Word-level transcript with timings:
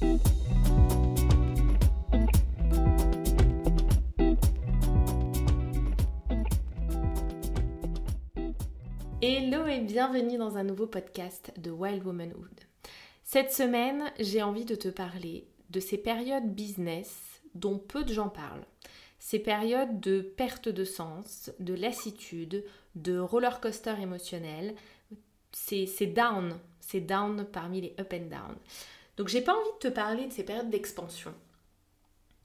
Hello 0.00 0.16
et 9.66 9.80
bienvenue 9.80 10.38
dans 10.38 10.56
un 10.56 10.62
nouveau 10.62 10.86
podcast 10.86 11.52
de 11.58 11.72
Wild 11.72 12.06
Womanhood. 12.06 12.60
Cette 13.24 13.52
semaine, 13.52 14.12
j'ai 14.20 14.42
envie 14.42 14.64
de 14.64 14.76
te 14.76 14.88
parler 14.88 15.48
de 15.70 15.80
ces 15.80 15.98
périodes 15.98 16.54
business 16.54 17.42
dont 17.54 17.78
peu 17.78 18.04
de 18.04 18.12
gens 18.12 18.28
parlent. 18.28 18.66
Ces 19.18 19.40
périodes 19.40 19.98
de 19.98 20.20
perte 20.20 20.68
de 20.68 20.84
sens, 20.84 21.50
de 21.58 21.74
lassitude, 21.74 22.64
de 22.94 23.18
roller 23.18 23.60
coaster 23.60 23.94
émotionnel, 24.00 24.76
c'est 25.50 26.06
down, 26.06 26.56
c'est 26.78 27.00
down 27.00 27.44
parmi 27.50 27.80
les 27.80 27.96
up 27.98 28.12
and 28.12 28.28
down. 28.30 28.56
Donc 29.18 29.26
j'ai 29.26 29.42
pas 29.42 29.54
envie 29.54 29.72
de 29.74 29.88
te 29.88 29.88
parler 29.88 30.26
de 30.26 30.32
ces 30.32 30.44
périodes 30.44 30.70
d'expansion. 30.70 31.34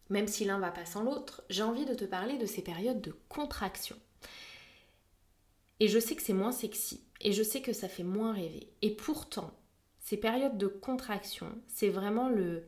Même 0.09 0.27
si 0.27 0.44
l'un 0.44 0.59
va 0.59 0.72
pas 0.72 0.86
sans 0.86 1.04
l'autre, 1.04 1.44
j'ai 1.50 1.62
envie 1.62 1.86
de 1.86 1.94
te 1.94 2.04
parler 2.04 2.38
de 2.38 2.48
ces 2.48 2.64
périodes 2.64 3.00
de 3.00 3.16
contraction. 3.30 3.95
Et 5.80 5.88
je 5.88 6.00
sais 6.00 6.16
que 6.16 6.22
c'est 6.23 6.34
moins 6.34 6.52
sexy, 6.52 7.04
et 7.22 7.31
je 7.31 7.44
sais 7.44 7.62
que 7.62 7.73
ça 7.73 7.88
fait 7.88 8.04
moins 8.04 8.34
rêver. 8.34 8.73
Et 8.81 8.95
pourtant, 8.95 9.54
ces 10.00 10.17
périodes 10.17 10.58
de 10.58 10.67
contraction, 10.67 11.48
c'est 11.67 11.90
vraiment 11.90 12.28
le... 12.28 12.64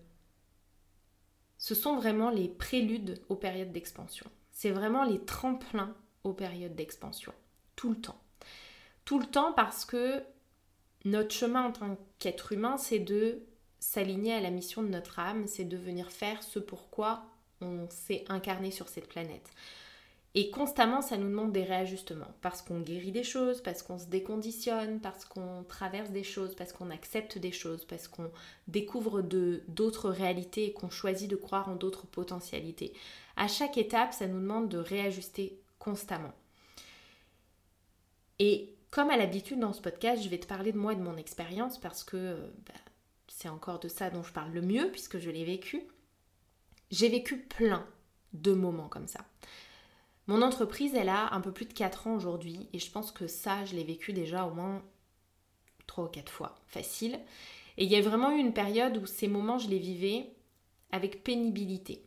Ce 1.57 1.73
sont 1.73 1.95
vraiment 1.95 2.29
les 2.29 2.47
préludes 2.47 3.21
aux 3.29 3.35
périodes 3.35 3.71
d'expansion. 3.71 4.29
C'est 4.51 4.71
vraiment 4.71 5.03
les 5.03 5.19
tremplins 5.19 5.95
aux 6.23 6.33
périodes 6.33 6.75
d'expansion. 6.75 7.33
Tout 7.75 7.89
le 7.89 7.99
temps. 7.99 8.21
Tout 9.03 9.19
le 9.19 9.25
temps 9.25 9.51
parce 9.53 9.83
que 9.83 10.23
notre 11.05 11.33
chemin 11.33 11.65
en 11.65 11.71
tant 11.71 11.97
qu'être 12.19 12.51
humain, 12.51 12.77
c'est 12.77 12.99
de 12.99 13.41
s'aligner 13.85 14.33
à 14.33 14.41
la 14.41 14.49
mission 14.49 14.81
de 14.81 14.89
notre 14.89 15.19
âme, 15.19 15.47
c'est 15.47 15.63
de 15.63 15.77
venir 15.77 16.11
faire 16.11 16.41
ce 16.43 16.59
pourquoi 16.59 17.23
on 17.61 17.87
s'est 17.89 18.25
incarné 18.27 18.71
sur 18.71 18.89
cette 18.89 19.07
planète. 19.07 19.49
Et 20.33 20.49
constamment, 20.49 21.01
ça 21.01 21.15
nous 21.15 21.29
demande 21.29 21.53
des 21.53 21.63
réajustements, 21.63 22.33
parce 22.41 22.61
qu'on 22.61 22.81
guérit 22.81 23.13
des 23.13 23.23
choses, 23.23 23.61
parce 23.61 23.83
qu'on 23.83 23.97
se 23.97 24.07
déconditionne, 24.07 24.99
parce 24.99 25.23
qu'on 25.23 25.63
traverse 25.63 26.09
des 26.09 26.23
choses, 26.23 26.55
parce 26.55 26.73
qu'on 26.73 26.89
accepte 26.89 27.37
des 27.37 27.53
choses, 27.53 27.85
parce 27.85 28.09
qu'on 28.09 28.31
découvre 28.67 29.21
d'autres 29.21 30.09
réalités 30.09 30.65
et 30.65 30.73
qu'on 30.73 30.89
choisit 30.89 31.29
de 31.29 31.37
croire 31.37 31.69
en 31.69 31.75
d'autres 31.75 32.07
potentialités. 32.07 32.91
À 33.37 33.47
chaque 33.47 33.77
étape, 33.77 34.13
ça 34.13 34.27
nous 34.27 34.41
demande 34.41 34.67
de 34.67 34.79
réajuster 34.79 35.57
constamment. 35.79 36.33
Et 38.39 38.75
comme 38.89 39.09
à 39.09 39.15
l'habitude 39.15 39.59
dans 39.59 39.73
ce 39.73 39.81
podcast, 39.81 40.21
je 40.21 40.27
vais 40.27 40.39
te 40.39 40.47
parler 40.47 40.73
de 40.73 40.77
moi 40.77 40.93
et 40.93 40.97
de 40.97 41.01
mon 41.01 41.15
expérience, 41.15 41.79
parce 41.79 42.03
que 42.03 42.35
bah, 42.65 42.73
c'est 43.35 43.49
encore 43.49 43.79
de 43.79 43.89
ça 43.89 44.09
dont 44.09 44.23
je 44.23 44.31
parle 44.31 44.53
le 44.53 44.61
mieux, 44.61 44.89
puisque 44.91 45.19
je 45.19 45.29
l'ai 45.29 45.43
vécu. 45.43 45.83
J'ai 46.89 47.09
vécu 47.09 47.37
plein 47.37 47.85
de 48.31 48.53
moments 48.53 48.87
comme 48.87 49.09
ça. 49.09 49.25
Mon 50.27 50.41
entreprise, 50.41 50.95
elle 50.95 51.09
a 51.09 51.33
un 51.33 51.41
peu 51.41 51.51
plus 51.51 51.65
de 51.65 51.73
4 51.73 52.07
ans 52.07 52.15
aujourd'hui 52.15 52.69
et 52.71 52.79
je 52.79 52.89
pense 52.89 53.11
que 53.11 53.27
ça, 53.27 53.65
je 53.65 53.75
l'ai 53.75 53.83
vécu 53.83 54.13
déjà 54.13 54.45
au 54.45 54.53
moins 54.53 54.81
3 55.85 56.05
ou 56.05 56.07
4 56.07 56.31
fois, 56.31 56.55
facile. 56.65 57.19
Et 57.77 57.83
il 57.83 57.91
y 57.91 57.97
a 57.97 58.01
vraiment 58.01 58.31
eu 58.31 58.39
une 58.39 58.53
période 58.53 58.95
où 58.97 59.05
ces 59.05 59.27
moments, 59.27 59.59
je 59.59 59.69
les 59.69 59.79
vivais 59.79 60.31
avec 60.93 61.21
pénibilité. 61.21 62.05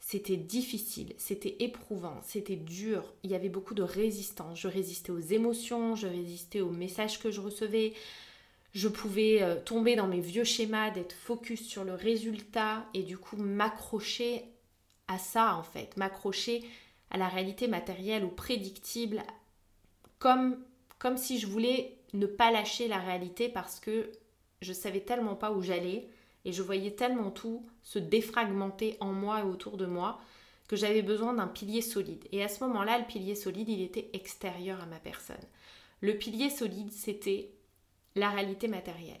C'était 0.00 0.36
difficile, 0.36 1.14
c'était 1.18 1.56
éprouvant, 1.60 2.20
c'était 2.22 2.56
dur, 2.56 3.14
il 3.22 3.30
y 3.30 3.36
avait 3.36 3.48
beaucoup 3.48 3.74
de 3.74 3.84
résistance. 3.84 4.58
Je 4.58 4.68
résistais 4.68 5.12
aux 5.12 5.20
émotions, 5.20 5.94
je 5.94 6.08
résistais 6.08 6.60
aux 6.60 6.70
messages 6.70 7.20
que 7.20 7.30
je 7.30 7.40
recevais. 7.40 7.94
Je 8.74 8.88
pouvais 8.88 9.40
euh, 9.40 9.60
tomber 9.60 9.94
dans 9.94 10.08
mes 10.08 10.20
vieux 10.20 10.44
schémas 10.44 10.90
d'être 10.90 11.14
focus 11.14 11.64
sur 11.66 11.84
le 11.84 11.94
résultat 11.94 12.84
et 12.92 13.02
du 13.02 13.16
coup 13.16 13.36
m'accrocher 13.36 14.44
à 15.06 15.18
ça 15.18 15.54
en 15.56 15.62
fait, 15.62 15.96
m'accrocher 15.96 16.64
à 17.10 17.16
la 17.16 17.28
réalité 17.28 17.68
matérielle 17.68 18.24
ou 18.24 18.28
prédictible, 18.28 19.22
comme, 20.18 20.58
comme 20.98 21.16
si 21.16 21.38
je 21.38 21.46
voulais 21.46 21.96
ne 22.14 22.26
pas 22.26 22.50
lâcher 22.50 22.88
la 22.88 22.98
réalité 22.98 23.48
parce 23.48 23.78
que 23.78 24.10
je 24.60 24.72
savais 24.72 25.00
tellement 25.00 25.36
pas 25.36 25.52
où 25.52 25.62
j'allais 25.62 26.08
et 26.44 26.52
je 26.52 26.62
voyais 26.62 26.92
tellement 26.92 27.30
tout 27.30 27.64
se 27.82 28.00
défragmenter 28.00 28.96
en 28.98 29.12
moi 29.12 29.40
et 29.40 29.44
autour 29.44 29.76
de 29.76 29.86
moi 29.86 30.20
que 30.66 30.76
j'avais 30.76 31.02
besoin 31.02 31.34
d'un 31.34 31.46
pilier 31.46 31.82
solide. 31.82 32.24
Et 32.32 32.42
à 32.42 32.48
ce 32.48 32.64
moment-là, 32.64 32.98
le 32.98 33.04
pilier 33.04 33.34
solide, 33.34 33.68
il 33.68 33.82
était 33.82 34.08
extérieur 34.14 34.80
à 34.80 34.86
ma 34.86 34.98
personne. 34.98 35.36
Le 36.00 36.16
pilier 36.16 36.50
solide, 36.50 36.90
c'était 36.90 37.50
la 38.14 38.30
réalité 38.30 38.68
matérielle, 38.68 39.20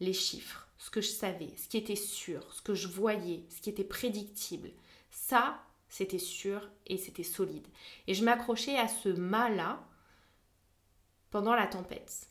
les 0.00 0.12
chiffres, 0.12 0.68
ce 0.78 0.90
que 0.90 1.00
je 1.00 1.08
savais, 1.08 1.52
ce 1.56 1.68
qui 1.68 1.76
était 1.76 1.96
sûr, 1.96 2.52
ce 2.52 2.62
que 2.62 2.74
je 2.74 2.88
voyais, 2.88 3.44
ce 3.50 3.60
qui 3.60 3.70
était 3.70 3.84
prédictible. 3.84 4.70
Ça, 5.10 5.62
c'était 5.88 6.18
sûr 6.18 6.68
et 6.86 6.98
c'était 6.98 7.22
solide. 7.22 7.66
Et 8.06 8.14
je 8.14 8.24
m'accrochais 8.24 8.76
à 8.76 8.88
ce 8.88 9.08
mât-là 9.08 9.84
pendant 11.30 11.54
la 11.54 11.66
tempête. 11.66 12.28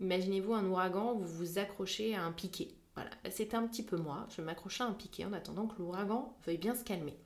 Imaginez-vous 0.00 0.54
un 0.54 0.66
ouragan, 0.66 1.14
vous 1.14 1.26
vous 1.26 1.58
accrochez 1.58 2.14
à 2.14 2.24
un 2.24 2.32
piquet. 2.32 2.74
Voilà, 2.94 3.10
c'était 3.30 3.56
un 3.56 3.66
petit 3.66 3.82
peu 3.82 3.96
moi. 3.96 4.26
Je 4.36 4.42
m'accrochais 4.42 4.82
à 4.82 4.86
un 4.86 4.92
piquet 4.92 5.24
en 5.24 5.32
attendant 5.32 5.66
que 5.66 5.78
l'ouragan 5.78 6.36
veuille 6.44 6.58
bien 6.58 6.74
se 6.74 6.84
calmer. 6.84 7.16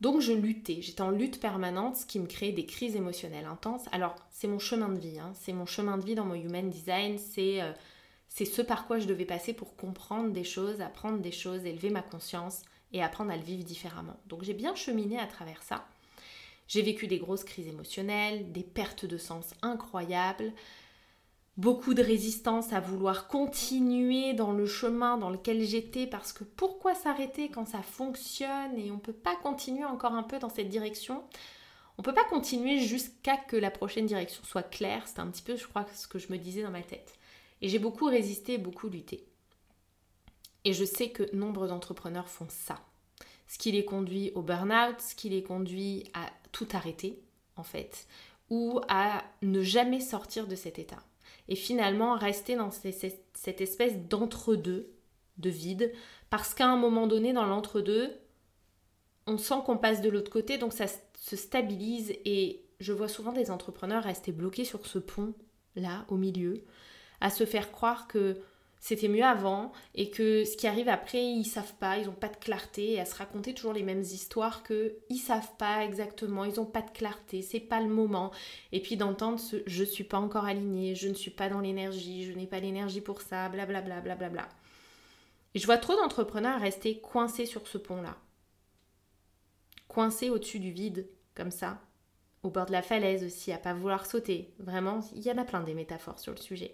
Donc 0.00 0.20
je 0.20 0.32
luttais, 0.32 0.82
j'étais 0.82 1.00
en 1.00 1.10
lutte 1.10 1.40
permanente, 1.40 1.96
ce 1.96 2.06
qui 2.06 2.18
me 2.18 2.26
créait 2.26 2.52
des 2.52 2.66
crises 2.66 2.96
émotionnelles 2.96 3.46
intenses. 3.46 3.84
Alors 3.92 4.16
c'est 4.30 4.48
mon 4.48 4.58
chemin 4.58 4.88
de 4.88 4.98
vie, 4.98 5.18
hein. 5.18 5.32
c'est 5.34 5.52
mon 5.52 5.66
chemin 5.66 5.98
de 5.98 6.04
vie 6.04 6.14
dans 6.14 6.24
mon 6.24 6.34
human 6.34 6.68
design, 6.68 7.18
c'est 7.18 7.62
euh, 7.62 7.72
c'est 8.28 8.44
ce 8.44 8.62
par 8.62 8.86
quoi 8.86 8.98
je 8.98 9.06
devais 9.06 9.24
passer 9.24 9.52
pour 9.52 9.76
comprendre 9.76 10.32
des 10.32 10.42
choses, 10.42 10.80
apprendre 10.80 11.20
des 11.20 11.30
choses, 11.30 11.64
élever 11.64 11.90
ma 11.90 12.02
conscience, 12.02 12.62
et 12.92 13.02
apprendre 13.02 13.30
à 13.30 13.36
le 13.36 13.42
vivre 13.42 13.64
différemment. 13.64 14.16
Donc 14.26 14.42
j'ai 14.42 14.54
bien 14.54 14.74
cheminé 14.74 15.18
à 15.18 15.26
travers 15.26 15.62
ça. 15.62 15.86
J'ai 16.66 16.82
vécu 16.82 17.06
des 17.06 17.18
grosses 17.18 17.44
crises 17.44 17.68
émotionnelles, 17.68 18.50
des 18.52 18.62
pertes 18.62 19.04
de 19.04 19.18
sens 19.18 19.52
incroyables, 19.62 20.52
beaucoup 21.56 21.94
de 21.94 22.02
résistance 22.02 22.72
à 22.72 22.80
vouloir 22.80 23.28
continuer 23.28 24.34
dans 24.34 24.52
le 24.52 24.66
chemin 24.66 25.16
dans 25.16 25.30
lequel 25.30 25.62
j'étais 25.62 26.06
parce 26.06 26.32
que 26.32 26.44
pourquoi 26.44 26.94
s'arrêter 26.94 27.48
quand 27.48 27.66
ça 27.66 27.82
fonctionne 27.82 28.76
et 28.76 28.90
on 28.90 28.96
ne 28.96 29.00
peut 29.00 29.12
pas 29.12 29.36
continuer 29.36 29.84
encore 29.84 30.12
un 30.12 30.24
peu 30.24 30.38
dans 30.38 30.48
cette 30.48 30.68
direction? 30.68 31.22
On 31.96 32.02
ne 32.02 32.04
peut 32.04 32.14
pas 32.14 32.24
continuer 32.24 32.80
jusqu'à 32.80 33.36
que 33.36 33.56
la 33.56 33.70
prochaine 33.70 34.06
direction 34.06 34.42
soit 34.42 34.64
claire. 34.64 35.06
C'est 35.06 35.20
un 35.20 35.28
petit 35.28 35.42
peu, 35.42 35.56
je 35.56 35.66
crois, 35.66 35.86
ce 35.94 36.08
que 36.08 36.18
je 36.18 36.32
me 36.32 36.38
disais 36.38 36.62
dans 36.62 36.70
ma 36.70 36.82
tête. 36.82 37.14
Et 37.62 37.68
j'ai 37.68 37.78
beaucoup 37.78 38.06
résisté, 38.06 38.58
beaucoup 38.58 38.88
lutté. 38.88 39.24
Et 40.64 40.72
je 40.72 40.84
sais 40.84 41.10
que 41.10 41.34
nombre 41.36 41.68
d'entrepreneurs 41.68 42.28
font 42.28 42.48
ça. 42.48 42.80
Ce 43.46 43.58
qui 43.58 43.70
les 43.70 43.84
conduit 43.84 44.32
au 44.34 44.42
burn-out, 44.42 45.00
ce 45.00 45.14
qui 45.14 45.28
les 45.28 45.44
conduit 45.44 46.04
à 46.14 46.26
tout 46.50 46.66
arrêter, 46.72 47.22
en 47.56 47.62
fait, 47.62 48.08
ou 48.50 48.80
à 48.88 49.22
ne 49.42 49.62
jamais 49.62 50.00
sortir 50.00 50.48
de 50.48 50.56
cet 50.56 50.80
état. 50.80 51.02
Et 51.48 51.56
finalement, 51.56 52.16
rester 52.16 52.56
dans 52.56 52.70
cette 52.70 53.60
espèce 53.60 53.98
d'entre-deux, 54.08 54.90
de 55.38 55.50
vide, 55.50 55.92
parce 56.30 56.54
qu'à 56.54 56.68
un 56.68 56.76
moment 56.76 57.06
donné, 57.06 57.32
dans 57.32 57.46
l'entre-deux, 57.46 58.10
on 59.26 59.38
sent 59.38 59.54
qu'on 59.64 59.78
passe 59.78 60.00
de 60.00 60.10
l'autre 60.10 60.30
côté, 60.30 60.58
donc 60.58 60.72
ça 60.72 60.86
se 60.86 61.36
stabilise 61.36 62.12
et 62.24 62.64
je 62.80 62.92
vois 62.92 63.08
souvent 63.08 63.32
des 63.32 63.50
entrepreneurs 63.50 64.04
rester 64.04 64.32
bloqués 64.32 64.64
sur 64.64 64.86
ce 64.86 64.98
pont, 64.98 65.34
là, 65.76 66.04
au 66.08 66.16
milieu, 66.16 66.64
à 67.20 67.30
se 67.30 67.44
faire 67.46 67.72
croire 67.72 68.06
que 68.06 68.38
c'était 68.84 69.08
mieux 69.08 69.24
avant 69.24 69.72
et 69.94 70.10
que 70.10 70.44
ce 70.44 70.58
qui 70.58 70.66
arrive 70.66 70.90
après, 70.90 71.24
ils 71.24 71.46
savent 71.46 71.72
pas, 71.76 71.96
ils 71.96 72.10
ont 72.10 72.14
pas 72.14 72.28
de 72.28 72.36
clarté 72.36 72.92
et 72.92 73.00
à 73.00 73.06
se 73.06 73.14
raconter 73.14 73.54
toujours 73.54 73.72
les 73.72 73.82
mêmes 73.82 74.02
histoires 74.02 74.62
que 74.62 74.98
ils 75.08 75.16
savent 75.16 75.56
pas 75.56 75.82
exactement, 75.82 76.44
ils 76.44 76.60
ont 76.60 76.66
pas 76.66 76.82
de 76.82 76.90
clarté, 76.90 77.40
c'est 77.40 77.60
pas 77.60 77.80
le 77.80 77.88
moment. 77.88 78.30
Et 78.72 78.80
puis 78.80 78.98
d'entendre 78.98 79.40
ce 79.40 79.62
je 79.66 79.84
suis 79.84 80.04
pas 80.04 80.18
encore 80.18 80.44
aligné, 80.44 80.94
je 80.94 81.08
ne 81.08 81.14
suis 81.14 81.30
pas 81.30 81.48
dans 81.48 81.60
l'énergie, 81.60 82.26
je 82.26 82.32
n'ai 82.36 82.46
pas 82.46 82.60
l'énergie 82.60 83.00
pour 83.00 83.22
ça, 83.22 83.48
blablabla 83.48 84.02
blablabla. 84.02 84.46
Et 85.54 85.60
je 85.60 85.64
vois 85.64 85.78
trop 85.78 85.96
d'entrepreneurs 85.96 86.60
rester 86.60 87.00
coincés 87.00 87.46
sur 87.46 87.66
ce 87.66 87.78
pont-là. 87.78 88.18
Coincés 89.88 90.28
au-dessus 90.28 90.60
du 90.60 90.72
vide, 90.72 91.08
comme 91.34 91.50
ça, 91.50 91.80
au 92.42 92.50
bord 92.50 92.66
de 92.66 92.72
la 92.72 92.82
falaise 92.82 93.24
aussi, 93.24 93.50
à 93.50 93.56
pas 93.56 93.72
vouloir 93.72 94.04
sauter. 94.04 94.52
Vraiment, 94.58 95.00
il 95.14 95.22
y 95.22 95.30
en 95.30 95.38
a 95.38 95.44
plein 95.44 95.62
des 95.62 95.72
métaphores 95.72 96.18
sur 96.18 96.32
le 96.32 96.38
sujet. 96.38 96.72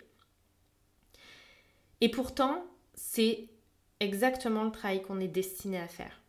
Et 2.01 2.11
pourtant, 2.11 2.65
c'est 2.95 3.49
exactement 4.01 4.65
le 4.65 4.73
travail 4.73 5.03
qu'on 5.03 5.21
est 5.21 5.29
destiné 5.29 5.79
à 5.79 5.89
faire. 5.89 6.21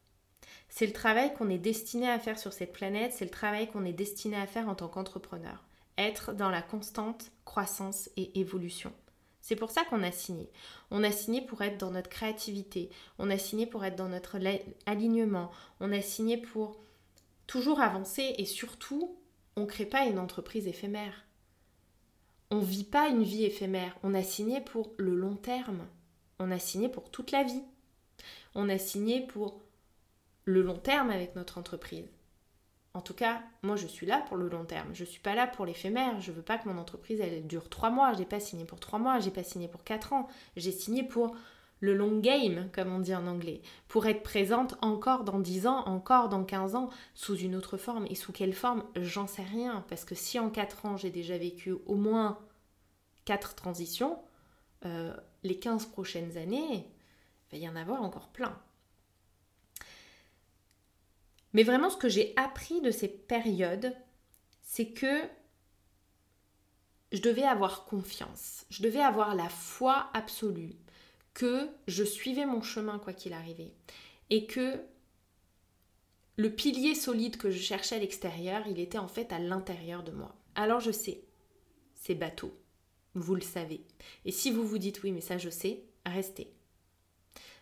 C'est 0.69 0.87
le 0.87 0.93
travail 0.93 1.33
qu'on 1.33 1.49
est 1.49 1.57
destiné 1.57 2.09
à 2.09 2.19
faire 2.19 2.39
sur 2.39 2.53
cette 2.53 2.73
planète, 2.73 3.13
c'est 3.13 3.25
le 3.25 3.31
travail 3.31 3.69
qu'on 3.69 3.85
est 3.85 3.93
destiné 3.93 4.37
à 4.37 4.47
faire 4.47 4.69
en 4.69 4.75
tant 4.75 4.87
qu'entrepreneur. 4.87 5.63
Être 5.97 6.33
dans 6.33 6.49
la 6.49 6.61
constante 6.61 7.31
croissance 7.45 8.09
et 8.15 8.39
évolution. 8.39 8.93
C'est 9.41 9.55
pour 9.55 9.71
ça 9.71 9.83
qu'on 9.85 10.03
a 10.03 10.11
signé. 10.11 10.49
On 10.91 11.03
a 11.03 11.11
signé 11.11 11.41
pour 11.41 11.61
être 11.61 11.77
dans 11.77 11.91
notre 11.91 12.09
créativité, 12.09 12.89
on 13.17 13.29
a 13.29 13.37
signé 13.37 13.65
pour 13.65 13.83
être 13.83 13.95
dans 13.95 14.07
notre 14.07 14.37
alignement, 14.85 15.51
on 15.79 15.91
a 15.91 16.01
signé 16.01 16.37
pour 16.37 16.79
toujours 17.47 17.81
avancer 17.81 18.35
et 18.37 18.45
surtout, 18.45 19.17
on 19.55 19.61
ne 19.61 19.65
crée 19.65 19.85
pas 19.85 20.05
une 20.05 20.19
entreprise 20.19 20.67
éphémère 20.67 21.25
on 22.51 22.59
vit 22.59 22.83
pas 22.83 23.07
une 23.07 23.23
vie 23.23 23.45
éphémère. 23.45 23.97
On 24.03 24.13
a 24.13 24.21
signé 24.21 24.59
pour 24.59 24.91
le 24.97 25.15
long 25.15 25.35
terme. 25.35 25.87
On 26.37 26.51
a 26.51 26.59
signé 26.59 26.89
pour 26.89 27.09
toute 27.09 27.31
la 27.31 27.43
vie. 27.43 27.63
On 28.55 28.67
a 28.67 28.77
signé 28.77 29.25
pour 29.25 29.61
le 30.43 30.61
long 30.61 30.77
terme 30.77 31.09
avec 31.09 31.35
notre 31.35 31.57
entreprise. 31.57 32.09
En 32.93 32.99
tout 32.99 33.13
cas, 33.13 33.41
moi 33.63 33.77
je 33.77 33.87
suis 33.87 34.05
là 34.05 34.21
pour 34.27 34.35
le 34.35 34.49
long 34.49 34.65
terme. 34.65 34.93
Je 34.93 35.03
ne 35.03 35.07
suis 35.07 35.21
pas 35.21 35.33
là 35.33 35.47
pour 35.47 35.65
l'éphémère. 35.65 36.19
Je 36.19 36.31
ne 36.31 36.35
veux 36.35 36.41
pas 36.41 36.57
que 36.57 36.67
mon 36.67 36.77
entreprise 36.77 37.23
dure 37.45 37.69
trois 37.69 37.89
mois. 37.89 38.13
Je 38.13 38.19
n'ai 38.19 38.25
pas 38.25 38.41
signé 38.41 38.65
pour 38.65 38.81
trois 38.81 38.99
mois. 38.99 39.19
J'ai 39.19 39.31
pas 39.31 39.43
signé 39.43 39.69
pour 39.69 39.85
quatre 39.85 40.11
ans. 40.11 40.27
J'ai 40.57 40.73
signé 40.73 41.03
pour 41.03 41.33
le 41.81 41.95
long 41.95 42.19
game, 42.19 42.69
comme 42.71 42.93
on 42.93 42.99
dit 42.99 43.13
en 43.13 43.27
anglais, 43.27 43.61
pour 43.87 44.05
être 44.05 44.23
présente 44.23 44.75
encore 44.81 45.23
dans 45.23 45.39
10 45.39 45.67
ans, 45.67 45.83
encore 45.87 46.29
dans 46.29 46.45
15 46.45 46.75
ans, 46.75 46.89
sous 47.15 47.35
une 47.35 47.55
autre 47.55 47.75
forme. 47.75 48.05
Et 48.09 48.15
sous 48.15 48.31
quelle 48.31 48.53
forme? 48.53 48.85
J'en 48.95 49.27
sais 49.27 49.43
rien. 49.43 49.83
Parce 49.89 50.05
que 50.05 50.15
si 50.15 50.39
en 50.39 50.49
4 50.49 50.85
ans 50.85 50.95
j'ai 50.95 51.09
déjà 51.09 51.37
vécu 51.37 51.73
au 51.87 51.95
moins 51.95 52.39
4 53.25 53.55
transitions, 53.55 54.19
euh, 54.85 55.13
les 55.43 55.57
15 55.59 55.87
prochaines 55.87 56.37
années, 56.37 56.87
il 57.51 57.51
va 57.51 57.57
y 57.57 57.67
en 57.67 57.75
avoir 57.75 58.03
encore 58.03 58.29
plein. 58.29 58.57
Mais 61.53 61.63
vraiment, 61.63 61.89
ce 61.89 61.97
que 61.97 62.09
j'ai 62.09 62.33
appris 62.37 62.79
de 62.81 62.91
ces 62.91 63.09
périodes, 63.09 63.93
c'est 64.61 64.91
que 64.91 65.21
je 67.11 67.21
devais 67.21 67.43
avoir 67.43 67.85
confiance, 67.85 68.65
je 68.69 68.83
devais 68.83 69.01
avoir 69.01 69.35
la 69.35 69.49
foi 69.49 70.09
absolue 70.13 70.75
que 71.33 71.69
je 71.87 72.03
suivais 72.03 72.45
mon 72.45 72.61
chemin 72.61 72.99
quoi 72.99 73.13
qu'il 73.13 73.33
arrivait 73.33 73.73
et 74.29 74.45
que 74.45 74.79
le 76.37 76.49
pilier 76.49 76.95
solide 76.95 77.37
que 77.37 77.51
je 77.51 77.61
cherchais 77.61 77.95
à 77.95 77.99
l'extérieur, 77.99 78.63
il 78.67 78.79
était 78.79 78.97
en 78.97 79.07
fait 79.07 79.31
à 79.31 79.39
l'intérieur 79.39 80.03
de 80.03 80.11
moi. 80.11 80.35
Alors 80.55 80.79
je 80.79 80.91
sais, 80.91 81.23
c'est 81.93 82.15
bateau, 82.15 82.57
vous 83.13 83.35
le 83.35 83.41
savez. 83.41 83.81
Et 84.25 84.31
si 84.31 84.51
vous 84.51 84.65
vous 84.65 84.77
dites 84.77 85.03
oui, 85.03 85.11
mais 85.11 85.21
ça 85.21 85.37
je 85.37 85.49
sais, 85.49 85.83
restez. 86.05 86.53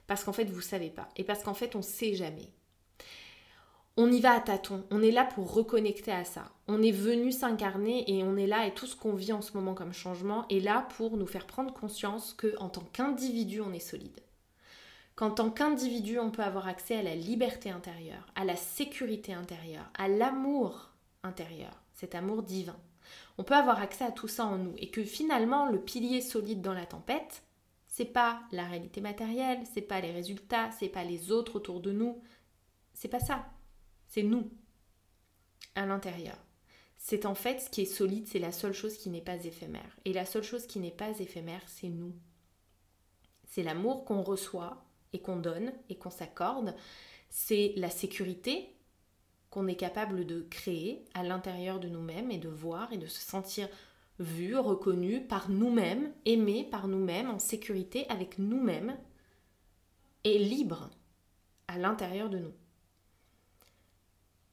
Parce 0.07 0.24
qu'en 0.24 0.33
fait, 0.33 0.45
vous 0.45 0.57
ne 0.57 0.62
savez 0.62 0.89
pas. 0.89 1.10
Et 1.18 1.24
parce 1.24 1.44
qu'en 1.44 1.54
fait, 1.54 1.75
on 1.75 1.80
ne 1.80 1.83
sait 1.83 2.16
jamais 2.16 2.50
on 4.01 4.10
y 4.10 4.22
va 4.22 4.31
à 4.31 4.40
tâtons. 4.40 4.86
On 4.92 5.01
est 5.01 5.12
là 5.12 5.25
pour 5.25 5.54
reconnecter 5.54 6.13
à 6.13 6.24
ça. 6.24 6.46
On 6.69 6.81
est 6.81 6.90
venu 6.92 7.34
s'incarner 7.34 8.10
et 8.10 8.24
on 8.24 8.38
est 8.38 8.48
là 8.48 8.66
et 8.66 8.74
tout 8.74 8.86
ce 8.86 8.96
qu'on 8.96 9.13
vit 9.13 9.34
en 9.34 9.42
ce 9.42 9.51
moment 9.57 9.74
comme 9.74 9.92
changement 9.92 10.48
est 10.48 10.62
là 10.62 10.88
pour 10.96 11.18
nous 11.18 11.28
faire 11.28 11.46
prendre 11.46 11.74
conscience 11.74 12.34
que 12.34 12.56
en 12.60 12.69
tant 12.69 12.86
qu'individu, 12.94 13.60
on 13.60 13.74
est 13.74 13.80
solide. 13.80 14.22
Qu'en 15.18 15.31
tant 15.31 15.50
qu'individu, 15.50 16.18
on 16.18 16.31
peut 16.31 16.44
avoir 16.44 16.69
accès 16.69 16.96
à 16.96 17.04
la 17.04 17.13
liberté 17.13 17.72
intérieure, 17.72 18.25
à 18.36 18.46
la 18.46 18.56
sécurité 18.56 19.34
intérieure, 19.34 19.92
à 19.98 20.07
l'amour 20.07 20.92
intérieur, 21.24 21.84
cet 21.94 22.16
amour 22.16 22.44
divin. 22.44 22.78
On 23.38 23.44
peut 23.44 23.56
avoir 23.56 23.81
accès 23.81 24.06
à 24.06 24.13
tout 24.13 24.30
ça 24.30 24.45
en 24.45 24.60
nous 24.60 24.75
et 24.78 24.92
que 24.92 25.04
finalement 25.04 25.68
le 25.68 25.81
pilier 25.81 26.22
solide 26.22 26.62
dans 26.62 26.74
la 26.74 26.86
tempête, 26.86 27.44
c'est 27.90 28.06
pas 28.06 28.40
la 28.54 28.63
réalité 28.63 29.02
matérielle, 29.02 29.60
c'est 29.74 29.81
pas 29.81 30.00
les 30.00 30.13
résultats, 30.13 30.72
c'est 30.72 30.88
pas 30.88 31.04
les 31.04 31.34
autres 31.34 31.57
autour 31.57 31.81
de 31.81 31.92
nous, 31.92 32.22
c'est 32.94 33.10
pas 33.10 33.19
ça. 33.19 33.45
C'est 34.10 34.24
nous, 34.24 34.50
à 35.76 35.86
l'intérieur. 35.86 36.36
C'est 36.98 37.28
en 37.28 37.36
fait 37.36 37.60
ce 37.60 37.70
qui 37.70 37.82
est 37.82 37.86
solide, 37.86 38.28
c'est 38.28 38.40
la 38.40 38.52
seule 38.52 38.74
chose 38.74 38.98
qui 38.98 39.10
n'est 39.10 39.22
pas 39.22 39.46
éphémère. 39.46 39.98
Et 40.04 40.14
la 40.14 40.26
seule 40.26 40.44
chose 40.44 40.66
qui 40.66 40.80
n'est 40.80 40.90
pas 40.90 41.20
éphémère, 41.20 41.62
c'est 41.68 41.90
nous. 41.90 42.14
C'est 43.48 43.62
l'amour 43.62 44.06
qu'on 44.06 44.24
reçoit 44.24 44.84
et 45.14 45.20
qu'on 45.20 45.38
donne 45.38 45.72
et 45.90 45.96
qu'on 45.96 46.10
s'accorde. 46.10 46.76
C'est 47.30 47.74
la 47.78 47.92
sécurité 47.92 48.76
qu'on 49.52 49.68
est 49.68 49.76
capable 49.76 50.26
de 50.26 50.42
créer 50.42 51.06
à 51.14 51.24
l'intérieur 51.24 51.80
de 51.80 51.88
nous-mêmes 51.88 52.32
et 52.32 52.40
de 52.40 52.50
voir 52.50 52.92
et 52.92 52.98
de 52.98 53.08
se 53.08 53.22
sentir 53.22 53.70
vu, 54.18 54.58
reconnu 54.58 55.22
par 55.22 55.50
nous-mêmes, 55.50 56.12
aimé 56.26 56.68
par 56.70 56.88
nous-mêmes, 56.88 57.30
en 57.30 57.40
sécurité 57.40 58.10
avec 58.10 58.40
nous-mêmes 58.40 58.98
et 60.24 60.40
libre 60.40 60.90
à 61.68 61.78
l'intérieur 61.78 62.30
de 62.30 62.40
nous. 62.40 62.54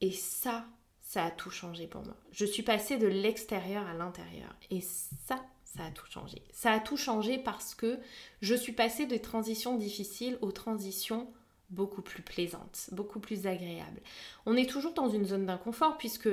Et 0.00 0.12
ça, 0.12 0.64
ça 1.00 1.24
a 1.24 1.30
tout 1.30 1.50
changé 1.50 1.86
pour 1.86 2.02
moi. 2.04 2.16
Je 2.32 2.44
suis 2.44 2.62
passée 2.62 2.98
de 2.98 3.06
l'extérieur 3.06 3.86
à 3.86 3.94
l'intérieur. 3.94 4.54
Et 4.70 4.80
ça, 4.80 5.44
ça 5.64 5.84
a 5.84 5.90
tout 5.90 6.06
changé. 6.10 6.42
Ça 6.52 6.72
a 6.72 6.80
tout 6.80 6.96
changé 6.96 7.38
parce 7.38 7.74
que 7.74 7.98
je 8.40 8.54
suis 8.54 8.72
passée 8.72 9.06
des 9.06 9.20
transitions 9.20 9.76
difficiles 9.76 10.38
aux 10.40 10.52
transitions 10.52 11.32
beaucoup 11.70 12.02
plus 12.02 12.22
plaisantes, 12.22 12.88
beaucoup 12.92 13.20
plus 13.20 13.46
agréables. 13.46 14.00
On 14.46 14.56
est 14.56 14.70
toujours 14.70 14.94
dans 14.94 15.08
une 15.08 15.26
zone 15.26 15.46
d'inconfort 15.46 15.98
puisque 15.98 16.28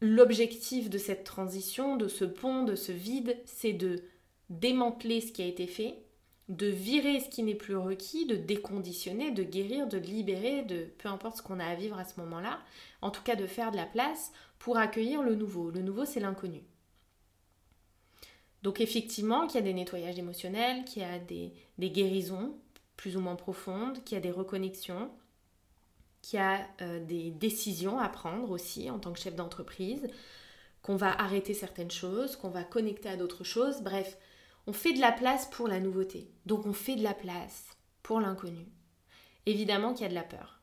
l'objectif 0.00 0.90
de 0.90 0.98
cette 0.98 1.24
transition, 1.24 1.96
de 1.96 2.08
ce 2.08 2.24
pont, 2.24 2.64
de 2.64 2.76
ce 2.76 2.92
vide, 2.92 3.38
c'est 3.44 3.72
de 3.72 4.02
démanteler 4.50 5.20
ce 5.20 5.32
qui 5.32 5.42
a 5.42 5.46
été 5.46 5.66
fait 5.66 6.03
de 6.48 6.66
virer 6.66 7.20
ce 7.20 7.28
qui 7.28 7.42
n'est 7.42 7.54
plus 7.54 7.76
requis, 7.76 8.26
de 8.26 8.36
déconditionner, 8.36 9.30
de 9.30 9.42
guérir, 9.42 9.86
de 9.86 9.96
libérer, 9.96 10.62
de 10.62 10.88
peu 10.98 11.08
importe 11.08 11.38
ce 11.38 11.42
qu'on 11.42 11.60
a 11.60 11.64
à 11.64 11.74
vivre 11.74 11.98
à 11.98 12.04
ce 12.04 12.20
moment-là, 12.20 12.60
en 13.00 13.10
tout 13.10 13.22
cas 13.22 13.36
de 13.36 13.46
faire 13.46 13.70
de 13.70 13.76
la 13.76 13.86
place 13.86 14.32
pour 14.58 14.76
accueillir 14.76 15.22
le 15.22 15.34
nouveau. 15.34 15.70
Le 15.70 15.80
nouveau, 15.80 16.04
c'est 16.04 16.20
l'inconnu. 16.20 16.62
Donc 18.62 18.80
effectivement, 18.80 19.46
qu'il 19.46 19.56
y 19.56 19.62
a 19.62 19.66
des 19.66 19.74
nettoyages 19.74 20.18
émotionnels, 20.18 20.84
qu'il 20.84 21.02
y 21.02 21.04
a 21.04 21.18
des, 21.18 21.52
guérisons 21.78 22.54
plus 22.96 23.16
ou 23.16 23.20
moins 23.20 23.36
profondes, 23.36 24.02
qu'il 24.04 24.16
y 24.16 24.18
a 24.18 24.22
des 24.22 24.30
reconnexions, 24.30 25.10
qu'il 26.22 26.38
y 26.38 26.42
a 26.42 26.66
euh, 26.80 27.04
des 27.04 27.30
décisions 27.30 27.98
à 27.98 28.08
prendre 28.08 28.50
aussi 28.50 28.90
en 28.90 28.98
tant 28.98 29.12
que 29.12 29.18
chef 29.18 29.34
d'entreprise, 29.34 30.08
qu'on 30.80 30.96
va 30.96 31.12
arrêter 31.12 31.52
certaines 31.52 31.90
choses, 31.90 32.36
qu'on 32.36 32.48
va 32.48 32.64
connecter 32.64 33.10
à 33.10 33.16
d'autres 33.16 33.44
choses, 33.44 33.82
bref, 33.82 34.16
on 34.66 34.72
fait 34.72 34.92
de 34.92 35.00
la 35.00 35.12
place 35.12 35.46
pour 35.46 35.68
la 35.68 35.80
nouveauté. 35.80 36.30
Donc 36.46 36.66
on 36.66 36.72
fait 36.72 36.96
de 36.96 37.02
la 37.02 37.14
place 37.14 37.76
pour 38.02 38.20
l'inconnu. 38.20 38.66
Évidemment 39.46 39.92
qu'il 39.92 40.02
y 40.02 40.06
a 40.06 40.10
de 40.10 40.14
la 40.14 40.22
peur. 40.22 40.60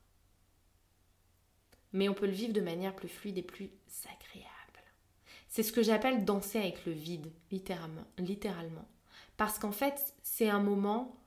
Mais 1.93 2.09
on 2.09 2.13
peut 2.13 2.25
le 2.25 2.31
vivre 2.31 2.53
de 2.53 2.61
manière 2.61 2.95
plus 2.95 3.09
fluide 3.09 3.37
et 3.37 3.43
plus 3.43 3.69
agréable. 4.05 4.49
C'est 5.49 5.63
ce 5.63 5.73
que 5.73 5.83
j'appelle 5.83 6.23
danser 6.23 6.59
avec 6.59 6.85
le 6.85 6.93
vide, 6.93 7.31
littéralement. 7.51 8.87
Parce 9.37 9.59
qu'en 9.59 9.73
fait, 9.73 10.15
c'est 10.23 10.49
un 10.49 10.61
moment 10.61 11.17